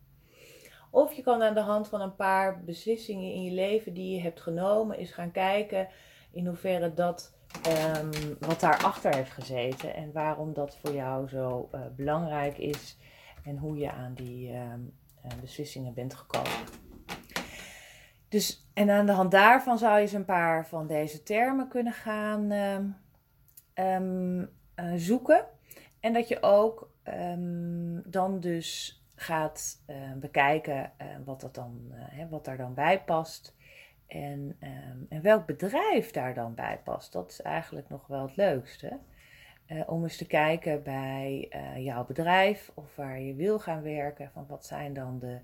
Of 0.91 1.13
je 1.13 1.23
kan 1.23 1.43
aan 1.43 1.55
de 1.55 1.61
hand 1.61 1.89
van 1.89 2.01
een 2.01 2.17
paar 2.17 2.65
beslissingen 2.65 3.33
in 3.33 3.43
je 3.43 3.53
leven 3.53 3.95
die 3.95 4.15
je 4.15 4.23
hebt 4.23 4.41
genomen, 4.41 4.97
eens 4.97 5.13
gaan 5.13 5.33
kijken 5.33 5.89
in 6.31 6.47
hoeverre 6.47 6.95
dat 6.95 7.37
um, 7.67 8.37
wat 8.41 8.61
daarachter 8.61 9.15
heeft 9.15 9.31
gezeten 9.33 9.95
en 9.95 10.13
waarom 10.13 10.53
dat 10.53 10.77
voor 10.77 10.93
jou 10.93 11.29
zo 11.29 11.69
uh, 11.75 11.81
belangrijk 11.97 12.59
is 12.59 12.99
en 13.45 13.57
hoe 13.57 13.77
je 13.77 13.93
aan 13.93 14.15
die 14.15 14.55
um, 14.55 14.93
uh, 15.25 15.31
beslissingen 15.41 15.95
bent 15.95 16.15
gekomen. 16.15 16.67
Dus, 18.29 18.69
en 18.75 18.91
aan 18.91 19.07
de 19.07 19.13
hand 19.13 19.31
daarvan 19.31 19.79
zou 19.79 19.95
je 19.95 20.01
eens 20.01 20.13
een 20.13 20.25
paar 20.25 20.67
van 20.67 20.87
deze 20.87 21.23
termen 21.23 21.69
kunnen 21.69 21.93
gaan 21.93 22.51
um, 23.75 24.51
uh, 24.77 24.93
zoeken. 24.97 25.45
En 26.01 26.13
dat 26.13 26.29
je 26.29 26.43
ook 26.43 26.91
dan 28.05 28.41
dus 28.41 29.03
gaat 29.15 29.83
bekijken 30.17 30.93
wat, 31.25 31.41
dat 31.41 31.55
dan, 31.55 31.93
wat 32.31 32.45
daar 32.45 32.57
dan 32.57 32.75
bij 32.75 33.03
past. 33.03 33.55
En, 34.09 34.57
um, 34.61 35.07
en 35.09 35.23
welk 35.23 35.47
bedrijf 35.47 36.11
daar 36.11 36.35
dan 36.35 36.55
bij 36.55 36.81
past, 36.85 37.13
dat 37.13 37.31
is 37.31 37.43
eigenlijk 37.43 37.89
nog 37.89 38.07
wel 38.07 38.23
het 38.23 38.37
leukste. 38.37 38.99
Uh, 39.67 39.83
om 39.87 40.03
eens 40.03 40.17
te 40.17 40.27
kijken 40.27 40.83
bij 40.83 41.51
uh, 41.51 41.85
jouw 41.85 42.05
bedrijf 42.05 42.71
of 42.75 42.97
waar 42.97 43.21
je 43.21 43.35
wil 43.35 43.59
gaan 43.59 43.83
werken, 43.83 44.31
van 44.33 44.47
wat 44.47 44.67
zijn 44.67 44.95
dan 44.95 45.19
de 45.19 45.39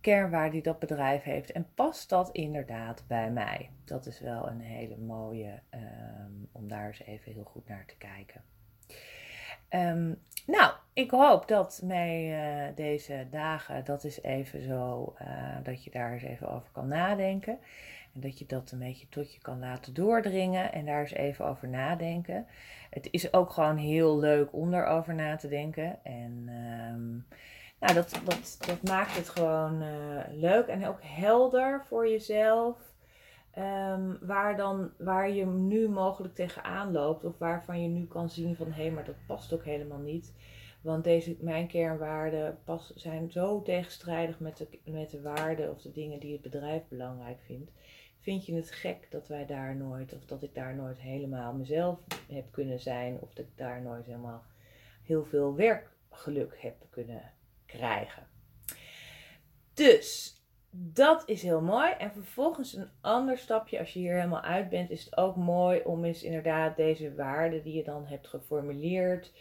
kernwaarden 0.00 0.52
die 0.52 0.62
dat 0.62 0.78
bedrijf 0.78 1.22
heeft 1.22 1.52
en 1.52 1.66
past 1.74 2.08
dat 2.08 2.30
inderdaad 2.32 3.04
bij 3.06 3.30
mij? 3.30 3.70
Dat 3.84 4.06
is 4.06 4.20
wel 4.20 4.48
een 4.48 4.60
hele 4.60 4.96
mooie 4.96 5.60
um, 5.74 6.48
om 6.52 6.68
daar 6.68 6.86
eens 6.86 7.02
even 7.02 7.32
heel 7.32 7.44
goed 7.44 7.68
naar 7.68 7.86
te 7.86 7.96
kijken. 7.96 8.42
Ehm, 9.68 10.12
nou, 10.46 10.72
ik 10.92 11.10
hoop 11.10 11.48
dat 11.48 11.80
mij 11.84 12.42
uh, 12.68 12.76
deze 12.76 13.26
dagen, 13.30 13.84
dat 13.84 14.04
is 14.04 14.22
even 14.22 14.62
zo, 14.62 15.14
dat 15.62 15.84
je 15.84 15.90
daar 15.90 16.12
eens 16.12 16.22
even 16.22 16.50
over 16.50 16.68
kan 16.72 16.88
nadenken. 16.88 17.58
En 18.14 18.20
dat 18.20 18.38
je 18.38 18.46
dat 18.46 18.70
een 18.70 18.78
beetje 18.78 19.08
tot 19.08 19.34
je 19.34 19.40
kan 19.40 19.58
laten 19.58 19.94
doordringen 19.94 20.72
en 20.72 20.86
daar 20.86 21.00
eens 21.00 21.12
even 21.12 21.46
over 21.46 21.68
nadenken. 21.68 22.46
Het 22.90 23.08
is 23.10 23.32
ook 23.32 23.50
gewoon 23.50 23.76
heel 23.76 24.18
leuk 24.18 24.52
om 24.52 24.70
daarover 24.70 25.14
na 25.14 25.36
te 25.36 25.48
denken. 25.48 26.04
En 26.04 26.48
um, 26.92 27.26
nou, 27.80 27.94
dat, 27.94 28.20
dat, 28.24 28.56
dat 28.66 28.82
maakt 28.82 29.16
het 29.16 29.28
gewoon 29.28 29.82
uh, 29.82 30.20
leuk 30.30 30.66
en 30.66 30.86
ook 30.86 31.00
helder 31.02 31.84
voor 31.86 32.08
jezelf. 32.08 32.76
Um, 33.58 34.18
waar, 34.20 34.56
dan, 34.56 34.90
waar 34.98 35.30
je 35.30 35.46
nu 35.46 35.88
mogelijk 35.88 36.34
tegenaan 36.34 36.92
loopt, 36.92 37.24
of 37.24 37.38
waarvan 37.38 37.82
je 37.82 37.88
nu 37.88 38.06
kan 38.06 38.30
zien 38.30 38.56
van 38.56 38.72
hé, 38.72 38.82
hey, 38.82 38.90
maar 38.90 39.04
dat 39.04 39.26
past 39.26 39.52
ook 39.52 39.64
helemaal 39.64 39.98
niet. 39.98 40.32
Want 40.80 41.04
deze, 41.04 41.36
mijn 41.40 41.66
kernwaarden 41.66 42.58
pas, 42.64 42.92
zijn 42.94 43.30
zo 43.30 43.62
tegenstrijdig 43.62 44.40
met 44.40 44.56
de, 44.56 44.68
met 44.84 45.10
de 45.10 45.20
waarden 45.20 45.70
of 45.70 45.82
de 45.82 45.92
dingen 45.92 46.20
die 46.20 46.32
het 46.32 46.42
bedrijf 46.42 46.82
belangrijk 46.88 47.38
vindt. 47.40 47.70
Vind 48.20 48.46
je 48.46 48.54
het 48.54 48.70
gek 48.70 49.06
dat 49.10 49.28
wij 49.28 49.46
daar 49.46 49.76
nooit, 49.76 50.14
of 50.14 50.24
dat 50.24 50.42
ik 50.42 50.54
daar 50.54 50.74
nooit 50.74 50.98
helemaal 50.98 51.52
mezelf 51.52 52.00
heb 52.28 52.52
kunnen 52.52 52.80
zijn, 52.80 53.18
of 53.20 53.34
dat 53.34 53.46
ik 53.46 53.56
daar 53.56 53.82
nooit 53.82 54.06
helemaal 54.06 54.44
heel 55.02 55.24
veel 55.24 55.54
werkgeluk 55.54 56.56
heb 56.60 56.86
kunnen 56.90 57.32
krijgen? 57.66 58.26
Dus 59.74 60.36
dat 60.70 61.22
is 61.28 61.42
heel 61.42 61.60
mooi. 61.60 61.92
En 61.92 62.12
vervolgens 62.12 62.74
een 62.74 62.90
ander 63.00 63.38
stapje, 63.38 63.78
als 63.78 63.92
je 63.92 63.98
hier 63.98 64.14
helemaal 64.14 64.42
uit 64.42 64.68
bent, 64.68 64.90
is 64.90 65.04
het 65.04 65.16
ook 65.16 65.36
mooi 65.36 65.80
om 65.84 66.04
eens 66.04 66.22
inderdaad 66.22 66.76
deze 66.76 67.14
waarden 67.14 67.62
die 67.62 67.74
je 67.74 67.84
dan 67.84 68.06
hebt 68.06 68.26
geformuleerd, 68.26 69.32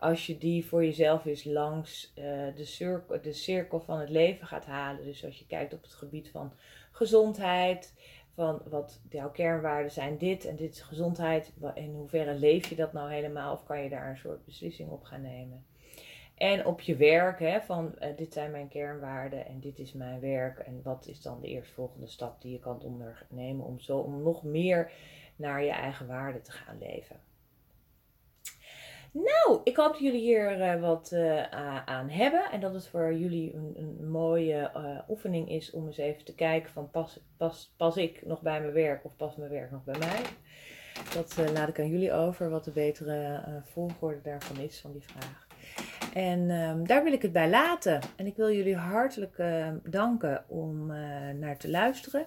als 0.00 0.26
je 0.26 0.38
die 0.38 0.66
voor 0.66 0.84
jezelf 0.84 1.24
eens 1.24 1.44
langs 1.44 2.12
uh, 2.18 2.24
de, 2.56 2.64
cirkel, 2.64 3.22
de 3.22 3.32
cirkel 3.32 3.80
van 3.80 3.98
het 3.98 4.08
leven 4.08 4.46
gaat 4.46 4.66
halen. 4.66 5.04
Dus 5.04 5.24
als 5.24 5.38
je 5.38 5.46
kijkt 5.46 5.74
op 5.74 5.82
het 5.82 5.92
gebied 5.92 6.30
van 6.30 6.52
gezondheid, 6.90 7.94
van 8.34 8.62
wat 8.68 9.00
jouw 9.10 9.30
kernwaarden 9.30 9.92
zijn, 9.92 10.18
dit 10.18 10.44
en 10.44 10.56
dit 10.56 10.74
is 10.74 10.80
gezondheid, 10.80 11.52
in 11.74 11.92
hoeverre 11.94 12.34
leef 12.34 12.68
je 12.68 12.74
dat 12.74 12.92
nou 12.92 13.12
helemaal 13.12 13.52
of 13.52 13.64
kan 13.64 13.82
je 13.82 13.88
daar 13.88 14.10
een 14.10 14.16
soort 14.16 14.44
beslissing 14.44 14.90
op 14.90 15.02
gaan 15.02 15.22
nemen. 15.22 15.64
En 16.34 16.66
op 16.66 16.80
je 16.80 16.96
werk, 16.96 17.38
hè, 17.38 17.60
van 17.60 17.94
uh, 17.98 18.16
dit 18.16 18.32
zijn 18.32 18.50
mijn 18.50 18.68
kernwaarden 18.68 19.46
en 19.46 19.60
dit 19.60 19.78
is 19.78 19.92
mijn 19.92 20.20
werk. 20.20 20.58
En 20.58 20.80
wat 20.82 21.06
is 21.06 21.22
dan 21.22 21.40
de 21.40 21.48
eerstvolgende 21.48 22.06
stap 22.06 22.42
die 22.42 22.52
je 22.52 22.58
kan 22.58 22.82
ondernemen 22.82 23.66
om 23.66 23.80
zo 23.80 23.98
om 23.98 24.22
nog 24.22 24.42
meer 24.42 24.92
naar 25.36 25.64
je 25.64 25.70
eigen 25.70 26.06
waarden 26.06 26.42
te 26.42 26.52
gaan 26.52 26.78
leven. 26.78 27.20
Nou, 29.12 29.60
ik 29.64 29.76
hoop 29.76 29.92
dat 29.92 30.00
jullie 30.00 30.20
hier 30.20 30.58
uh, 30.58 30.80
wat 30.80 31.10
uh, 31.14 31.44
aan 31.84 32.08
hebben. 32.08 32.50
En 32.52 32.60
dat 32.60 32.74
het 32.74 32.88
voor 32.88 33.14
jullie 33.14 33.54
een, 33.54 33.74
een 33.76 34.10
mooie 34.10 34.70
oefening 35.08 35.50
is 35.50 35.70
om 35.70 35.86
eens 35.86 35.96
even 35.96 36.24
te 36.24 36.34
kijken 36.34 36.72
van 36.72 36.90
pas, 36.90 37.20
pas, 37.36 37.74
pas 37.76 37.96
ik 37.96 38.26
nog 38.26 38.42
bij 38.42 38.60
mijn 38.60 38.72
werk 38.72 39.04
of 39.04 39.16
pas 39.16 39.36
mijn 39.36 39.50
werk 39.50 39.70
nog 39.70 39.84
bij 39.84 39.98
mij. 39.98 40.20
Dat 41.14 41.52
laat 41.52 41.68
ik 41.68 41.78
aan 41.78 41.88
jullie 41.88 42.12
over, 42.12 42.50
wat 42.50 42.64
de 42.64 42.70
betere 42.70 43.42
volgorde 43.64 44.20
daarvan 44.22 44.58
is, 44.58 44.80
van 44.80 44.92
die 44.92 45.02
vraag. 45.02 45.46
En 46.14 46.50
um, 46.50 46.86
daar 46.86 47.04
wil 47.04 47.12
ik 47.12 47.22
het 47.22 47.32
bij 47.32 47.50
laten. 47.50 48.00
En 48.16 48.26
ik 48.26 48.36
wil 48.36 48.50
jullie 48.52 48.76
hartelijk 48.76 49.38
uh, 49.38 49.68
danken 49.84 50.44
om 50.48 50.86
naar 51.38 51.56
te 51.58 51.70
luisteren. 51.70 52.26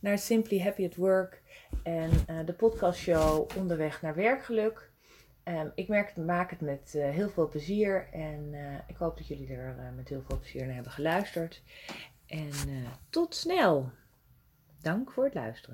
Naar 0.00 0.18
Simply 0.18 0.60
Happy 0.60 0.84
at 0.84 0.94
Work 0.94 1.42
en 1.82 2.10
de 2.44 2.52
podcastshow 2.52 3.48
Onderweg 3.56 4.02
naar 4.02 4.14
Werkgeluk. 4.14 4.89
Um, 5.50 5.72
ik 5.74 5.88
merk 5.88 6.16
maak 6.16 6.50
het 6.50 6.60
met 6.60 6.92
heel 6.92 7.28
veel 7.28 7.48
plezier. 7.48 8.08
En 8.12 8.54
ik 8.86 8.96
hoop 8.96 9.16
dat 9.16 9.26
jullie 9.26 9.52
er 9.52 9.92
met 9.96 10.08
heel 10.08 10.22
veel 10.22 10.38
plezier 10.38 10.64
naar 10.64 10.74
hebben 10.74 10.92
geluisterd. 10.92 11.62
En 12.26 12.50
tot 13.10 13.34
snel. 13.34 13.90
Dank 14.80 15.12
voor 15.12 15.24
het 15.24 15.34
luisteren. 15.34 15.68